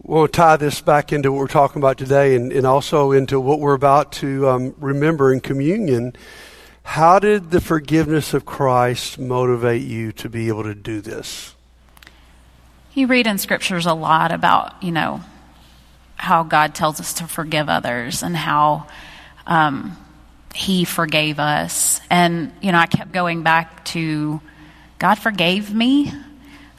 we'll 0.04 0.28
tie 0.28 0.58
this 0.58 0.82
back 0.82 1.14
into 1.14 1.32
what 1.32 1.40
we're 1.40 1.48
talking 1.48 1.82
about 1.82 1.98
today, 1.98 2.36
and, 2.36 2.52
and 2.52 2.66
also 2.66 3.12
into 3.12 3.40
what 3.40 3.60
we're 3.60 3.74
about 3.76 4.12
to 4.14 4.48
um, 4.50 4.76
remember 4.80 5.32
in 5.34 5.40
communion. 5.40 6.14
How 6.84 7.20
did 7.20 7.52
the 7.52 7.62
forgiveness 7.62 8.34
of 8.34 8.46
Christ 8.46 9.18
motivate 9.18 9.84
you 9.84 10.12
to 10.14 10.30
be 10.30 10.48
able 10.50 10.64
to 10.64 10.76
do 10.76 11.02
this? 11.02 11.56
you 12.94 13.08
read 13.08 13.28
in 13.28 13.38
scriptures 13.38 13.86
a 13.86 13.94
lot 13.94 14.32
about, 14.32 14.82
you 14.84 14.92
know, 14.92 15.22
how 16.16 16.44
God 16.44 16.76
tells 16.76 17.00
us 17.00 17.16
to 17.16 17.28
forgive 17.28 17.70
others 17.70 18.22
and 18.22 18.36
how 18.36 18.88
um, 19.48 19.98
He 20.54 20.84
forgave 20.84 21.40
us. 21.40 22.02
And, 22.10 22.52
you 22.62 22.72
know, 22.72 22.78
I 22.78 22.88
kept 22.88 23.12
going 23.12 23.44
back 23.44 23.86
to 23.86 24.42
God 25.00 25.16
forgave 25.16 25.74
me, 25.74 26.14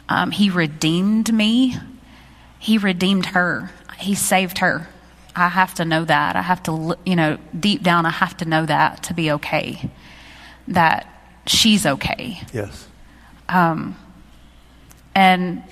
um, 0.09 0.31
He 0.31 0.51
redeemed 0.51 1.33
me, 1.33 1.77
He 2.59 2.79
redeemed 2.79 3.27
her, 3.27 3.71
He 3.99 4.15
saved 4.15 4.59
her. 4.59 4.89
I 5.35 5.49
have 5.49 5.75
to 5.75 5.85
know 5.85 6.05
that. 6.05 6.37
I 6.37 6.43
have 6.43 6.63
to, 6.65 6.97
you 7.07 7.17
know, 7.17 7.39
deep 7.59 7.83
down, 7.83 8.05
I 8.07 8.11
have 8.11 8.37
to 8.39 8.45
know 8.45 8.67
that 8.67 9.03
to 9.05 9.15
be 9.15 9.31
okay, 9.33 9.91
that 10.69 11.07
she's 11.47 11.87
okay. 11.87 12.41
Yes. 12.53 12.87
Um, 13.49 13.97
and 15.15 15.63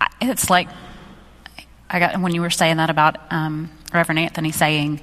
I- 0.00 0.08
it's 0.20 0.50
like 0.50 0.68
I 1.90 1.98
got 1.98 2.18
when 2.20 2.34
you 2.34 2.40
were 2.40 2.50
saying 2.50 2.78
that 2.78 2.90
about 2.90 3.18
um, 3.30 3.70
Reverend 3.92 4.18
Anthony 4.18 4.50
saying, 4.52 5.00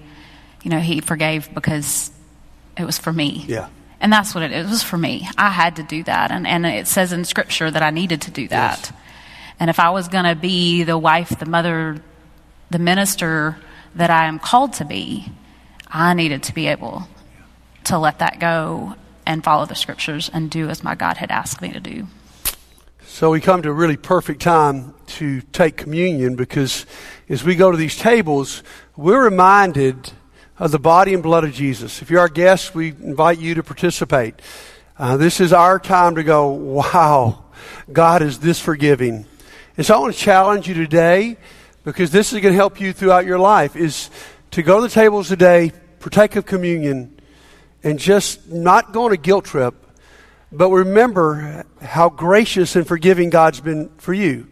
you 0.63 0.71
know, 0.71 0.79
he 0.79 1.01
forgave 1.01 1.53
because 1.53 2.11
it 2.77 2.83
was 2.85 2.97
for 2.97 3.13
me. 3.13 3.45
Yeah. 3.47 3.67
And 4.01 4.11
that's 4.11 4.33
what 4.33 4.43
it, 4.43 4.51
it 4.51 4.65
was 4.65 4.81
for 4.81 4.97
me. 4.97 5.27
I 5.37 5.49
had 5.49 5.75
to 5.75 5.83
do 5.83 6.03
that, 6.03 6.31
and 6.31 6.47
and 6.47 6.65
it 6.65 6.87
says 6.87 7.11
in 7.11 7.25
Scripture 7.25 7.69
that 7.69 7.83
I 7.83 7.89
needed 7.89 8.21
to 8.23 8.31
do 8.31 8.47
that. 8.47 8.79
Yes. 8.79 8.93
And 9.59 9.69
if 9.69 9.77
I 9.77 9.89
was 9.89 10.07
going 10.07 10.23
to 10.23 10.35
be 10.35 10.83
the 10.83 10.97
wife, 10.97 11.37
the 11.37 11.45
mother, 11.45 12.01
the 12.69 12.79
minister 12.79 13.57
that 13.95 14.09
I 14.09 14.25
am 14.25 14.39
called 14.39 14.73
to 14.73 14.85
be, 14.85 15.31
I 15.87 16.13
needed 16.13 16.43
to 16.43 16.53
be 16.53 16.67
able 16.67 17.07
to 17.85 17.97
let 17.97 18.19
that 18.19 18.39
go 18.39 18.95
and 19.25 19.43
follow 19.43 19.65
the 19.65 19.75
Scriptures 19.75 20.29
and 20.33 20.49
do 20.49 20.69
as 20.69 20.83
my 20.83 20.95
God 20.95 21.17
had 21.17 21.31
asked 21.31 21.61
me 21.61 21.71
to 21.71 21.79
do. 21.79 22.07
So 23.03 23.31
we 23.31 23.41
come 23.41 23.61
to 23.63 23.69
a 23.69 23.73
really 23.73 23.97
perfect 23.97 24.41
time 24.41 24.93
to 25.07 25.41
take 25.41 25.77
communion 25.77 26.35
because 26.35 26.85
as 27.27 27.43
we 27.43 27.55
go 27.55 27.71
to 27.71 27.77
these 27.77 27.97
tables, 27.97 28.63
we're 28.95 29.23
reminded 29.23 30.13
of 30.59 30.71
the 30.71 30.79
body 30.79 31.13
and 31.13 31.23
blood 31.23 31.43
of 31.43 31.53
Jesus. 31.53 32.01
If 32.01 32.11
you're 32.11 32.19
our 32.19 32.29
guest, 32.29 32.75
we 32.75 32.89
invite 32.89 33.39
you 33.39 33.55
to 33.55 33.63
participate. 33.63 34.35
Uh, 34.97 35.17
this 35.17 35.39
is 35.39 35.53
our 35.53 35.79
time 35.79 36.15
to 36.15 36.23
go, 36.23 36.49
wow, 36.49 37.45
God 37.91 38.21
is 38.21 38.39
this 38.39 38.59
forgiving. 38.59 39.25
And 39.77 39.85
so 39.85 39.95
I 39.95 39.99
want 39.99 40.13
to 40.13 40.19
challenge 40.19 40.67
you 40.67 40.73
today 40.73 41.37
because 41.83 42.11
this 42.11 42.33
is 42.33 42.41
going 42.41 42.53
to 42.53 42.57
help 42.57 42.79
you 42.79 42.93
throughout 42.93 43.25
your 43.25 43.39
life 43.39 43.75
is 43.75 44.09
to 44.51 44.63
go 44.63 44.77
to 44.77 44.87
the 44.87 44.93
tables 44.93 45.27
today, 45.27 45.71
partake 45.99 46.35
of 46.35 46.45
communion, 46.45 47.19
and 47.83 47.99
just 47.99 48.49
not 48.49 48.91
go 48.91 49.05
on 49.05 49.11
a 49.11 49.17
guilt 49.17 49.45
trip, 49.45 49.75
but 50.51 50.69
remember 50.69 51.65
how 51.81 52.09
gracious 52.09 52.75
and 52.75 52.87
forgiving 52.87 53.29
God's 53.29 53.61
been 53.61 53.89
for 53.97 54.13
you. 54.13 54.47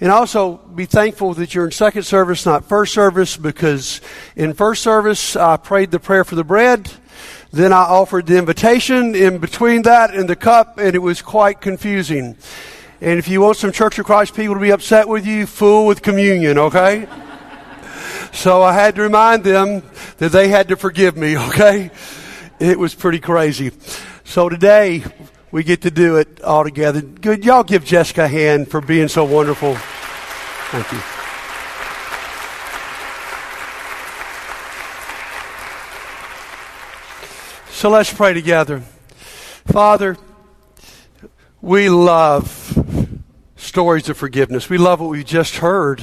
And 0.00 0.10
also 0.10 0.56
be 0.56 0.86
thankful 0.86 1.34
that 1.34 1.54
you're 1.54 1.64
in 1.64 1.70
second 1.70 2.02
service, 2.02 2.44
not 2.44 2.68
first 2.68 2.92
service, 2.92 3.36
because 3.36 4.00
in 4.36 4.52
first 4.52 4.82
service 4.82 5.36
I 5.36 5.56
prayed 5.56 5.90
the 5.90 6.00
prayer 6.00 6.24
for 6.24 6.34
the 6.34 6.44
bread. 6.44 6.90
Then 7.52 7.72
I 7.72 7.82
offered 7.82 8.26
the 8.26 8.36
invitation 8.36 9.14
in 9.14 9.38
between 9.38 9.82
that 9.82 10.12
and 10.12 10.28
the 10.28 10.36
cup, 10.36 10.78
and 10.78 10.94
it 10.94 10.98
was 10.98 11.22
quite 11.22 11.60
confusing. 11.60 12.36
And 13.04 13.18
if 13.18 13.28
you 13.28 13.42
want 13.42 13.58
some 13.58 13.70
Church 13.70 13.98
of 13.98 14.06
Christ 14.06 14.34
people 14.34 14.54
to 14.54 14.60
be 14.62 14.70
upset 14.70 15.06
with 15.06 15.26
you, 15.26 15.44
fool 15.44 15.86
with 15.86 16.00
communion, 16.00 16.56
okay? 16.56 17.06
so 18.32 18.62
I 18.62 18.72
had 18.72 18.94
to 18.94 19.02
remind 19.02 19.44
them 19.44 19.82
that 20.16 20.32
they 20.32 20.48
had 20.48 20.68
to 20.68 20.76
forgive 20.76 21.14
me, 21.14 21.36
okay? 21.48 21.90
It 22.58 22.78
was 22.78 22.94
pretty 22.94 23.20
crazy. 23.20 23.72
So 24.24 24.48
today, 24.48 25.04
we 25.50 25.64
get 25.64 25.82
to 25.82 25.90
do 25.90 26.16
it 26.16 26.40
all 26.40 26.64
together. 26.64 27.02
Good. 27.02 27.44
Y'all 27.44 27.62
give 27.62 27.84
Jessica 27.84 28.24
a 28.24 28.26
hand 28.26 28.70
for 28.70 28.80
being 28.80 29.08
so 29.08 29.26
wonderful. 29.26 29.74
Thank 30.70 30.90
you. 30.90 31.00
So 37.70 37.90
let's 37.90 38.10
pray 38.10 38.32
together. 38.32 38.80
Father, 39.66 40.16
we 41.60 41.90
love 41.90 42.83
stories 43.64 44.08
of 44.08 44.16
forgiveness. 44.16 44.68
We 44.68 44.78
love 44.78 45.00
what 45.00 45.10
we 45.10 45.24
just 45.24 45.56
heard. 45.56 46.02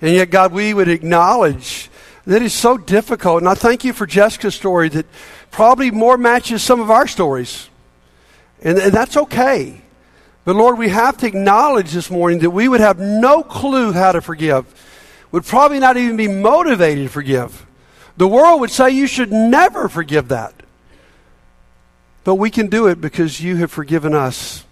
And 0.00 0.14
yet, 0.14 0.30
God, 0.30 0.52
we 0.52 0.74
would 0.74 0.88
acknowledge 0.88 1.90
that 2.26 2.42
it's 2.42 2.54
so 2.54 2.76
difficult. 2.76 3.40
And 3.40 3.48
I 3.48 3.54
thank 3.54 3.84
you 3.84 3.92
for 3.92 4.06
Jessica's 4.06 4.54
story 4.54 4.88
that 4.90 5.06
probably 5.50 5.90
more 5.90 6.18
matches 6.18 6.62
some 6.62 6.80
of 6.80 6.90
our 6.90 7.06
stories. 7.06 7.70
And, 8.62 8.78
and 8.78 8.92
that's 8.92 9.16
okay. 9.16 9.80
But 10.44 10.56
Lord, 10.56 10.78
we 10.78 10.88
have 10.88 11.16
to 11.18 11.26
acknowledge 11.26 11.92
this 11.92 12.10
morning 12.10 12.40
that 12.40 12.50
we 12.50 12.68
would 12.68 12.80
have 12.80 12.98
no 12.98 13.42
clue 13.42 13.92
how 13.92 14.12
to 14.12 14.20
forgive, 14.20 14.66
would 15.30 15.44
probably 15.44 15.78
not 15.78 15.96
even 15.96 16.16
be 16.16 16.28
motivated 16.28 17.06
to 17.06 17.12
forgive. 17.12 17.66
The 18.16 18.28
world 18.28 18.60
would 18.60 18.70
say 18.70 18.90
you 18.90 19.06
should 19.06 19.30
never 19.30 19.88
forgive 19.88 20.28
that. 20.28 20.54
But 22.24 22.34
we 22.34 22.50
can 22.50 22.66
do 22.68 22.88
it 22.88 23.00
because 23.00 23.40
you 23.40 23.56
have 23.56 23.70
forgiven 23.70 24.14
us. 24.14 24.64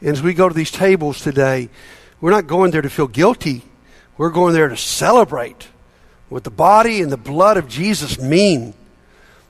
And 0.00 0.10
as 0.10 0.22
we 0.22 0.34
go 0.34 0.48
to 0.48 0.54
these 0.54 0.70
tables 0.70 1.20
today, 1.20 1.68
we're 2.20 2.30
not 2.30 2.46
going 2.46 2.70
there 2.70 2.82
to 2.82 2.90
feel 2.90 3.08
guilty. 3.08 3.62
We're 4.16 4.30
going 4.30 4.54
there 4.54 4.68
to 4.68 4.76
celebrate 4.76 5.68
what 6.28 6.44
the 6.44 6.50
body 6.50 7.02
and 7.02 7.10
the 7.10 7.16
blood 7.16 7.56
of 7.56 7.68
Jesus 7.68 8.18
mean. 8.18 8.74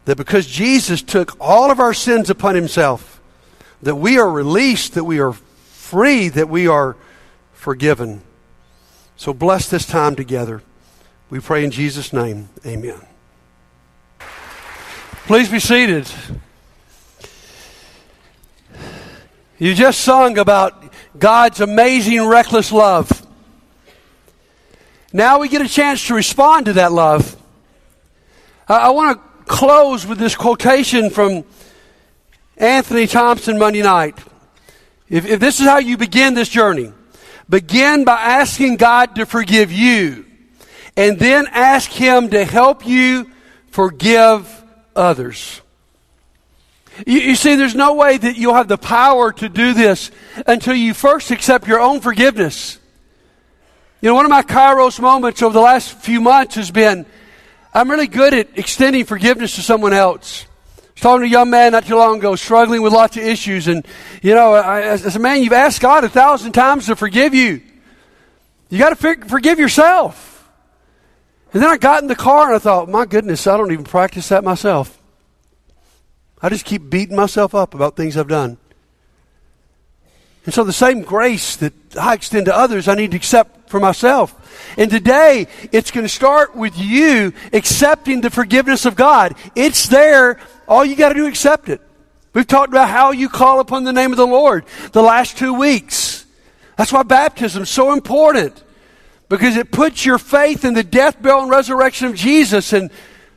That 0.05 0.17
because 0.17 0.47
Jesus 0.47 1.03
took 1.03 1.37
all 1.41 1.71
of 1.71 1.81
our 1.81 1.95
sins 1.95 2.31
upon 2.31 2.55
himself, 2.55 3.21
that 3.83 3.97
we 3.97 4.19
are 4.19 4.31
released, 4.31 4.95
that 4.95 5.05
we 5.05 5.19
are 5.19 5.33
free, 5.33 6.29
that 6.29 6.49
we 6.49 6.69
are 6.69 6.97
forgiven. 7.53 8.23
So 9.17 9.35
bless 9.35 9.69
this 9.69 9.87
time 9.87 10.15
together. 10.15 10.63
We 11.29 11.41
pray 11.41 11.65
in 11.65 11.73
Jesus' 11.73 12.13
name. 12.13 12.49
Amen. 12.65 13.01
Please 15.27 15.49
be 15.49 15.59
seated. 15.59 16.09
You 19.59 19.75
just 19.75 20.03
sung 20.03 20.37
about 20.37 20.93
God's 21.19 21.61
amazing, 21.61 22.27
reckless 22.27 22.71
love. 22.71 23.27
Now 25.13 25.39
we 25.39 25.49
get 25.49 25.63
a 25.63 25.69
chance 25.69 26.07
to 26.09 26.15
respond 26.15 26.67
to 26.67 26.75
that 26.75 26.93
love. 26.93 27.37
I, 28.69 28.77
I 28.77 28.91
want 28.91 29.19
to 29.19 29.45
close 29.45 30.07
with 30.07 30.19
this 30.19 30.37
quotation 30.37 31.09
from 31.09 31.45
Anthony 32.59 33.07
Thompson 33.07 33.59
Monday 33.59 33.83
night. 33.83 34.19
If, 35.09 35.25
if 35.25 35.41
this 35.41 35.61
is 35.61 35.67
how 35.67 35.79
you 35.79 35.97
begin 35.97 36.35
this 36.35 36.51
journey, 36.51 36.93
begin 37.49 38.05
by 38.05 38.21
asking 38.21 38.77
God 38.77 39.15
to 39.17 39.25
forgive 39.25 39.73
you, 39.73 40.27
and 40.99 41.19
then 41.19 41.47
ask 41.51 41.91
Him 41.91 42.29
to 42.31 42.45
help 42.45 42.87
you 42.87 43.31
forgive 43.71 44.65
others. 44.95 45.63
You, 47.05 47.19
you, 47.19 47.35
see, 47.35 47.57
there's 47.57 47.75
no 47.75 47.95
way 47.95 48.17
that 48.17 48.37
you'll 48.37 48.55
have 48.55 48.69
the 48.69 48.79
power 48.79 49.33
to 49.33 49.49
do 49.49 49.75
this 49.75 50.11
until 50.47 50.75
you 50.75 50.95
first 50.95 51.31
accept 51.31 51.67
your 51.67 51.81
own 51.81 52.01
forgiveness. 52.01 52.79
You 54.01 54.11
know, 54.11 54.15
one 54.15 54.25
of 54.25 54.31
my 54.31 54.43
kairos 54.43 55.01
moments 55.01 55.43
over 55.43 55.53
the 55.53 55.61
last 55.61 55.93
few 55.93 56.21
months 56.21 56.55
has 56.55 56.71
been 56.71 57.07
I'm 57.77 57.91
really 57.91 58.07
good 58.07 58.33
at 58.33 58.59
extending 58.59 59.05
forgiveness 59.05 59.57
to 59.57 59.63
someone 59.63 59.93
else. 59.93 60.47
I 60.79 60.83
was 60.95 61.01
talking 61.03 61.21
to 61.21 61.27
a 61.27 61.31
young 61.31 61.51
man 61.51 61.73
not 61.73 61.85
too 61.85 61.97
long 61.97 62.17
ago, 62.17 62.35
struggling 62.35 62.81
with 62.81 62.95
lots 62.95 63.19
of 63.19 63.23
issues. 63.23 63.69
And, 63.69 63.87
you 64.23 64.35
know, 64.35 64.55
I, 64.55 64.81
as 64.81 65.15
a 65.15 65.19
man, 65.19 65.43
you've 65.43 65.53
asked 65.53 65.83
God 65.83 66.03
a 66.03 66.09
thousand 66.09 66.53
times 66.53 66.87
to 66.87 66.97
forgive 66.97 67.35
you. 67.35 67.61
You 68.71 68.79
got 68.79 68.91
to 68.91 68.97
for, 68.97 69.15
forgive 69.29 69.59
yourself. 69.59 70.51
And 71.53 71.63
then 71.63 71.69
I 71.69 71.77
got 71.77 72.01
in 72.01 72.09
the 72.09 72.17
car 72.17 72.47
and 72.47 72.57
I 72.57 72.59
thought, 72.59 72.89
my 72.89 73.05
goodness, 73.05 73.47
I 73.47 73.59
don't 73.59 73.71
even 73.71 73.85
practice 73.85 74.31
that 74.31 74.43
myself. 74.43 74.96
I 76.47 76.49
just 76.49 76.65
keep 76.65 76.89
beating 76.89 77.17
myself 77.17 77.57
up 77.57 77.75
about 77.75 77.97
things 77.97 78.17
I've 78.17 78.29
done. 78.29 78.57
And 80.45 80.55
so 80.55 80.63
the 80.63 80.73
same 80.73 81.03
grace 81.03 81.57
that 81.57 81.73
I 82.01 82.15
extend 82.15 82.47
to 82.47 82.57
others, 82.57 82.87
I 82.87 82.95
need 82.95 83.11
to 83.11 83.17
accept 83.17 83.69
for 83.69 83.81
myself. 83.81 84.33
And 84.79 84.89
today, 84.89 85.49
it's 85.73 85.91
going 85.91 86.05
to 86.07 86.09
start 86.09 86.55
with 86.55 86.79
you 86.79 87.33
accepting 87.53 88.21
the 88.21 88.31
forgiveness 88.31 88.87
of 88.87 88.95
God. 88.95 89.35
It's 89.57 89.89
there. 89.89 90.39
All 90.69 90.85
you 90.85 90.95
got 90.95 91.09
to 91.09 91.17
do 91.17 91.25
is 91.25 91.31
accept 91.31 91.69
it. 91.69 91.81
We've 92.33 92.47
talked 92.47 92.69
about 92.69 92.91
how 92.91 93.11
you 93.11 93.29
call 93.29 93.59
upon 93.59 93.83
the 93.83 93.93
name 93.93 94.13
of 94.13 94.17
the 94.17 94.25
Lord 94.25 94.67
the 94.93 95.03
last 95.03 95.37
two 95.37 95.53
weeks. 95.53 96.27
That's 96.77 96.93
why 96.93 97.03
baptism 97.03 97.65
is 97.65 97.71
so 97.71 97.93
important. 97.93 98.63
Because 99.29 99.57
it 99.57 99.73
puts 99.73 100.07
your 100.07 100.19
faith 100.19 100.65
in 100.65 100.75
the 100.75 100.85
death, 100.85 101.21
burial, 101.21 101.43
and 101.43 101.51
resurrection 101.51 102.07
of 102.07 102.15
Jesus 102.15 102.73
and 102.73 102.93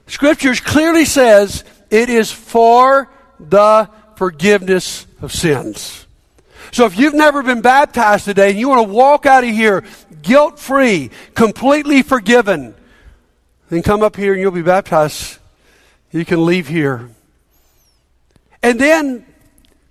Scriptures 0.06 0.60
clearly 0.60 1.06
says 1.06 1.64
it 1.90 2.10
is 2.10 2.32
for 2.32 3.10
the 3.40 3.90
forgiveness 4.16 5.08
of 5.22 5.32
sins. 5.32 6.06
So 6.72 6.86
if 6.86 6.98
you've 6.98 7.14
never 7.14 7.42
been 7.42 7.62
baptized 7.62 8.26
today 8.26 8.52
and 8.52 8.60
you 8.60 8.70
want 8.70 8.88
to 8.88 8.94
walk 8.94 9.26
out 9.26 9.44
of 9.44 9.50
here 9.50 9.84
guilt 10.22 10.60
free, 10.60 11.10
completely 11.34 12.02
forgiven, 12.02 12.76
then 13.70 13.82
come 13.82 14.04
up 14.04 14.16
here 14.16 14.34
and 14.34 14.42
you'll 14.42 14.52
be 14.52 14.62
baptized. 14.62 15.38
You 16.12 16.26
can 16.26 16.46
leave 16.46 16.68
here. 16.68 17.10
And 18.62 18.80
then 18.80 19.26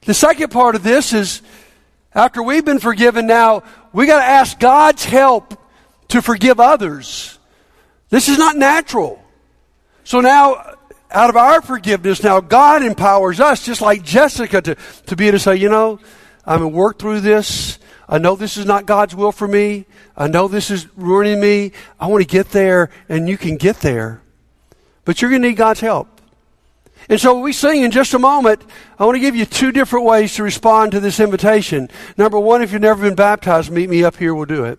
the 0.03 0.15
second 0.15 0.51
part 0.51 0.75
of 0.75 0.83
this 0.83 1.13
is 1.13 1.43
after 2.15 2.43
we've 2.43 2.65
been 2.65 2.81
forgiven 2.81 3.27
now, 3.27 3.63
we 3.93 4.07
got 4.07 4.19
to 4.19 4.25
ask 4.25 4.59
God's 4.59 5.05
help 5.05 5.55
to 6.09 6.23
forgive 6.23 6.61
others. 6.61 7.39
This 8.11 8.29
is 8.29 8.39
not 8.39 8.57
natural. 8.57 9.23
So 10.05 10.21
now, 10.21 10.75
out 11.11 11.31
of 11.31 11.37
our 11.37 11.63
forgiveness, 11.63 12.23
now 12.23 12.41
God 12.41 12.83
empowers 12.83 13.41
us, 13.41 13.65
just 13.65 13.81
like 13.81 14.03
Jessica, 14.03 14.61
to, 14.63 14.77
to 15.07 15.17
be 15.17 15.29
able 15.29 15.39
to 15.39 15.43
say, 15.43 15.57
you 15.57 15.69
know, 15.69 15.99
I'm 16.45 16.61
going 16.61 16.73
to 16.73 16.77
work 16.77 16.99
through 16.99 17.21
this. 17.21 17.79
I 18.09 18.19
know 18.19 18.37
this 18.37 18.57
is 18.57 18.67
not 18.67 18.87
God's 18.87 19.15
will 19.15 19.33
for 19.33 19.47
me. 19.47 19.87
I 20.17 20.29
know 20.29 20.49
this 20.49 20.71
is 20.71 20.87
ruining 20.97 21.41
me. 21.41 21.73
I 22.01 22.07
want 22.07 22.23
to 22.23 22.29
get 22.29 22.51
there, 22.51 22.91
and 23.09 23.29
you 23.29 23.37
can 23.37 23.57
get 23.57 23.81
there. 23.81 24.23
But 25.05 25.21
you're 25.21 25.31
going 25.31 25.43
to 25.43 25.49
need 25.49 25.57
God's 25.57 25.81
help. 25.81 26.09
And 27.09 27.21
so 27.21 27.39
we 27.41 27.53
sing 27.53 27.83
in 27.83 27.91
just 27.91 28.13
a 28.13 28.19
moment. 28.19 28.63
I 28.99 29.05
want 29.05 29.17
to 29.17 29.21
give 29.21 29.37
you 29.37 29.47
two 29.47 29.73
different 29.73 30.05
ways 30.05 30.35
to 30.35 30.43
respond 30.43 30.93
to 30.93 31.01
this 31.01 31.21
invitation. 31.21 31.89
Number 32.17 32.39
one, 32.39 32.61
if 32.61 32.73
you've 32.73 32.83
never 32.83 33.03
been 33.03 33.15
baptized, 33.15 33.71
meet 33.71 33.89
me 33.89 34.05
up 34.05 34.17
here, 34.17 34.35
we'll 34.35 34.45
do 34.45 34.65
it. 34.65 34.79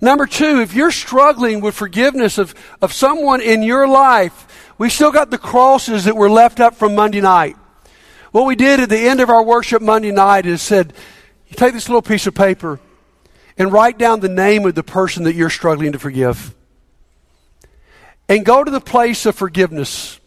Number 0.00 0.26
two, 0.26 0.60
if 0.60 0.74
you're 0.74 0.90
struggling 0.90 1.60
with 1.60 1.74
forgiveness 1.74 2.38
of, 2.38 2.54
of 2.80 2.92
someone 2.92 3.40
in 3.40 3.62
your 3.62 3.86
life, 3.86 4.63
we 4.78 4.90
still 4.90 5.12
got 5.12 5.30
the 5.30 5.38
crosses 5.38 6.04
that 6.04 6.16
were 6.16 6.30
left 6.30 6.60
up 6.60 6.74
from 6.74 6.94
Monday 6.94 7.20
night. 7.20 7.56
What 8.32 8.46
we 8.46 8.56
did 8.56 8.80
at 8.80 8.88
the 8.88 8.98
end 8.98 9.20
of 9.20 9.30
our 9.30 9.42
worship 9.44 9.80
Monday 9.80 10.10
night 10.10 10.46
is 10.46 10.60
said, 10.60 10.92
you 11.48 11.54
take 11.56 11.72
this 11.72 11.88
little 11.88 12.02
piece 12.02 12.26
of 12.26 12.34
paper 12.34 12.80
and 13.56 13.72
write 13.72 13.98
down 13.98 14.20
the 14.20 14.28
name 14.28 14.66
of 14.66 14.74
the 14.74 14.82
person 14.82 15.24
that 15.24 15.34
you're 15.34 15.50
struggling 15.50 15.92
to 15.92 15.98
forgive. 15.98 16.54
And 18.28 18.44
go 18.44 18.64
to 18.64 18.70
the 18.70 18.80
place 18.80 19.26
of 19.26 19.36
forgiveness. 19.36 20.18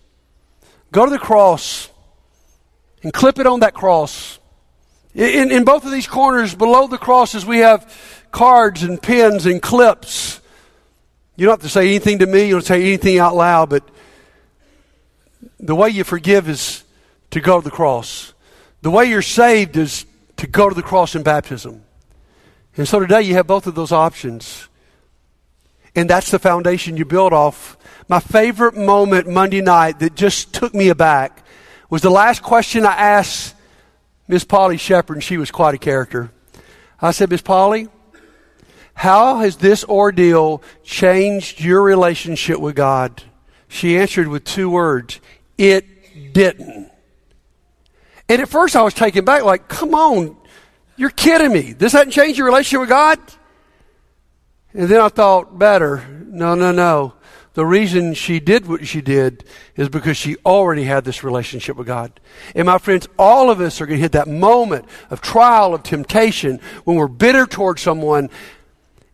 Go 0.91 1.05
to 1.05 1.11
the 1.11 1.19
cross 1.19 1.89
and 3.03 3.11
clip 3.11 3.39
it 3.39 3.47
on 3.47 3.59
that 3.59 3.73
cross. 3.73 4.39
In, 5.13 5.51
in 5.51 5.65
both 5.65 5.83
of 5.83 5.91
these 5.91 6.07
corners, 6.07 6.55
below 6.55 6.87
the 6.87 6.97
crosses, 6.97 7.45
we 7.45 7.57
have 7.59 7.91
cards 8.31 8.83
and 8.83 9.01
pens 9.01 9.45
and 9.45 9.61
clips. 9.61 10.39
You 11.35 11.45
don't 11.45 11.53
have 11.53 11.61
to 11.63 11.69
say 11.69 11.87
anything 11.87 12.19
to 12.19 12.25
me, 12.25 12.45
you 12.45 12.53
don't 12.53 12.65
say 12.65 12.81
anything 12.81 13.19
out 13.19 13.35
loud, 13.35 13.69
but 13.69 13.83
the 15.59 15.75
way 15.75 15.89
you 15.89 16.03
forgive 16.03 16.47
is 16.47 16.83
to 17.31 17.41
go 17.41 17.59
to 17.59 17.63
the 17.63 17.71
cross. 17.71 18.33
The 18.81 18.91
way 18.91 19.05
you're 19.05 19.21
saved 19.21 19.75
is 19.77 20.05
to 20.37 20.47
go 20.47 20.69
to 20.69 20.75
the 20.75 20.83
cross 20.83 21.15
in 21.15 21.23
baptism. 21.23 21.83
And 22.75 22.87
so 22.87 22.99
today 22.99 23.23
you 23.23 23.33
have 23.33 23.47
both 23.47 23.65
of 23.65 23.75
those 23.75 23.91
options. 23.91 24.69
And 25.95 26.09
that's 26.09 26.29
the 26.29 26.39
foundation 26.39 26.95
you 26.95 27.05
build 27.05 27.33
off. 27.33 27.75
My 28.07 28.19
favorite 28.19 28.75
moment 28.75 29.27
Monday 29.27 29.61
night 29.61 29.99
that 29.99 30.15
just 30.15 30.53
took 30.53 30.73
me 30.75 30.89
aback 30.89 31.43
was 31.89 32.01
the 32.01 32.11
last 32.11 32.43
question 32.43 32.85
I 32.85 32.95
asked 32.95 33.55
Miss 34.27 34.43
Polly 34.43 34.77
Sheppard, 34.77 35.17
and 35.17 35.23
she 35.23 35.37
was 35.37 35.49
quite 35.49 35.73
a 35.73 35.79
character. 35.79 36.31
I 37.01 37.11
said, 37.11 37.29
Miss 37.31 37.41
Polly, 37.41 37.87
how 38.93 39.39
has 39.39 39.57
this 39.57 39.83
ordeal 39.85 40.61
changed 40.83 41.61
your 41.61 41.81
relationship 41.81 42.59
with 42.59 42.75
God? 42.75 43.23
She 43.67 43.97
answered 43.97 44.27
with 44.27 44.43
two 44.43 44.69
words 44.69 45.19
It 45.57 46.33
didn't. 46.33 46.91
And 48.29 48.41
at 48.41 48.49
first 48.49 48.75
I 48.75 48.83
was 48.83 48.93
taken 48.93 49.25
back, 49.25 49.43
like, 49.43 49.67
come 49.67 49.93
on, 49.93 50.35
you're 50.97 51.09
kidding 51.09 51.51
me. 51.51 51.73
This 51.73 51.93
hasn't 51.93 52.13
changed 52.13 52.37
your 52.37 52.47
relationship 52.47 52.81
with 52.81 52.89
God? 52.89 53.19
And 54.73 54.89
then 54.89 54.99
I 54.99 55.09
thought 55.09 55.57
better. 55.57 56.05
No, 56.27 56.55
no, 56.55 56.71
no. 56.71 57.13
The 57.53 57.65
reason 57.65 58.13
she 58.13 58.39
did 58.39 58.67
what 58.67 58.85
she 58.85 59.01
did 59.01 59.43
is 59.75 59.89
because 59.89 60.15
she 60.15 60.35
already 60.45 60.83
had 60.83 61.05
this 61.05 61.23
relationship 61.23 61.75
with 61.75 61.87
God. 61.87 62.19
And 62.53 62.67
my 62.67 62.77
friends, 62.77 63.07
all 63.17 63.49
of 63.49 63.59
us 63.59 63.81
are 63.81 63.87
going 63.87 63.97
to 63.97 64.01
hit 64.01 64.11
that 64.11 64.27
moment 64.27 64.85
of 65.09 65.21
trial, 65.21 65.73
of 65.73 65.81
temptation, 65.81 66.59
when 66.83 66.97
we're 66.97 67.07
bitter 67.07 67.47
towards 67.47 67.81
someone. 67.81 68.29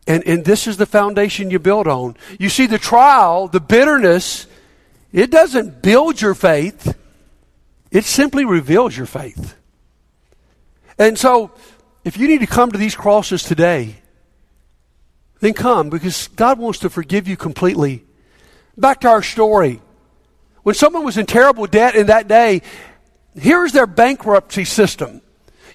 And, 0.06 0.22
and 0.26 0.44
this 0.44 0.66
is 0.66 0.76
the 0.76 0.84
foundation 0.84 1.50
you 1.50 1.58
build 1.58 1.86
on. 1.86 2.16
You 2.38 2.50
see, 2.50 2.66
the 2.66 2.78
trial, 2.78 3.48
the 3.48 3.60
bitterness, 3.60 4.46
it 5.14 5.30
doesn't 5.30 5.80
build 5.80 6.20
your 6.20 6.34
faith. 6.34 6.98
It 7.92 8.04
simply 8.04 8.44
reveals 8.44 8.96
your 8.96 9.06
faith. 9.06 9.54
And 10.98 11.16
so, 11.16 11.52
if 12.04 12.18
you 12.18 12.26
need 12.26 12.40
to 12.40 12.48
come 12.48 12.72
to 12.72 12.78
these 12.78 12.96
crosses 12.96 13.44
today, 13.44 13.94
then 15.38 15.52
come 15.52 15.88
because 15.88 16.26
God 16.28 16.58
wants 16.58 16.80
to 16.80 16.90
forgive 16.90 17.28
you 17.28 17.36
completely. 17.36 18.04
Back 18.76 19.02
to 19.02 19.08
our 19.08 19.22
story. 19.22 19.80
When 20.64 20.74
someone 20.74 21.04
was 21.04 21.16
in 21.16 21.26
terrible 21.26 21.68
debt 21.68 21.94
in 21.94 22.08
that 22.08 22.26
day, 22.26 22.62
here's 23.36 23.70
their 23.70 23.86
bankruptcy 23.86 24.64
system. 24.64 25.20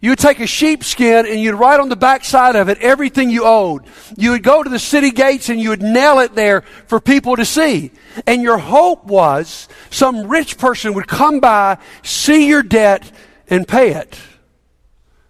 You 0.02 0.12
would 0.12 0.20
take 0.20 0.40
a 0.40 0.48
sheepskin 0.48 1.26
and 1.26 1.42
you'd 1.42 1.56
write 1.56 1.80
on 1.80 1.90
the 1.90 1.96
back 1.96 2.24
side 2.24 2.56
of 2.56 2.70
it 2.70 2.78
everything 2.78 3.30
you 3.30 3.44
owed. 3.44 3.84
You 4.16 4.32
would 4.32 4.44
go 4.44 4.64
to 4.64 4.70
the 4.70 4.80
city 4.80 5.12
gates 5.12 5.50
and 5.50 5.60
you 5.60 5.70
would 5.70 5.82
nail 5.82 6.20
it 6.20 6.36
there 6.36 6.62
for 6.88 7.02
people 7.02 7.36
to 7.36 7.44
see. 7.44 7.92
And 8.26 8.42
your 8.42 8.58
hope 8.58 9.06
was 9.06 9.68
some 9.90 10.28
rich 10.28 10.58
person 10.58 10.94
would 10.94 11.08
come 11.08 11.42
by, 11.42 11.80
see 12.02 12.48
your 12.48 12.64
debt, 12.64 13.12
and 13.50 13.68
pay 13.68 13.92
it. 13.92 14.18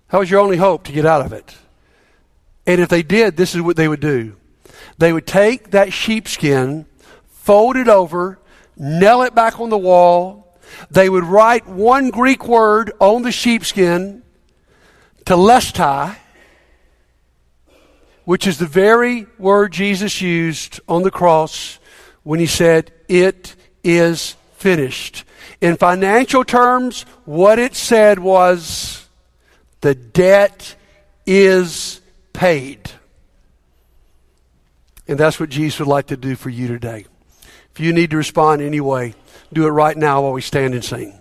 That 0.09 0.19
was 0.19 0.29
your 0.29 0.39
only 0.39 0.57
hope 0.57 0.83
to 0.85 0.91
get 0.91 1.05
out 1.05 1.25
of 1.25 1.33
it. 1.33 1.55
And 2.67 2.79
if 2.79 2.89
they 2.89 3.01
did, 3.01 3.37
this 3.37 3.55
is 3.55 3.61
what 3.61 3.75
they 3.75 3.87
would 3.87 3.99
do. 3.99 4.35
They 4.99 5.13
would 5.13 5.25
take 5.25 5.71
that 5.71 5.93
sheepskin, 5.93 6.85
fold 7.27 7.75
it 7.75 7.87
over, 7.87 8.37
nail 8.77 9.23
it 9.23 9.33
back 9.33 9.59
on 9.59 9.69
the 9.69 9.77
wall. 9.77 10.55
They 10.91 11.09
would 11.09 11.23
write 11.23 11.67
one 11.67 12.11
Greek 12.11 12.47
word 12.47 12.91
on 12.99 13.23
the 13.23 13.31
sheepskin 13.31 14.18
telestai, 15.25 16.15
which 18.25 18.45
is 18.45 18.59
the 18.59 18.67
very 18.67 19.25
word 19.37 19.71
Jesus 19.71 20.21
used 20.21 20.79
on 20.87 21.03
the 21.03 21.11
cross 21.11 21.79
when 22.23 22.39
he 22.39 22.45
said, 22.45 22.91
It 23.07 23.55
is 23.83 24.35
finished. 24.53 25.23
In 25.61 25.77
financial 25.77 26.43
terms, 26.43 27.03
what 27.25 27.59
it 27.59 27.75
said 27.75 28.19
was, 28.19 29.07
The 29.81 29.95
debt 29.95 30.75
is 31.25 32.01
paid. 32.33 32.91
And 35.07 35.17
that's 35.17 35.39
what 35.39 35.49
Jesus 35.49 35.79
would 35.79 35.87
like 35.87 36.07
to 36.07 36.17
do 36.17 36.35
for 36.35 36.49
you 36.49 36.67
today. 36.67 37.05
If 37.71 37.79
you 37.79 37.93
need 37.93 38.11
to 38.11 38.17
respond 38.17 38.61
anyway, 38.61 39.15
do 39.51 39.65
it 39.65 39.71
right 39.71 39.97
now 39.97 40.21
while 40.21 40.33
we 40.33 40.41
stand 40.41 40.75
and 40.75 40.85
sing. 40.85 41.19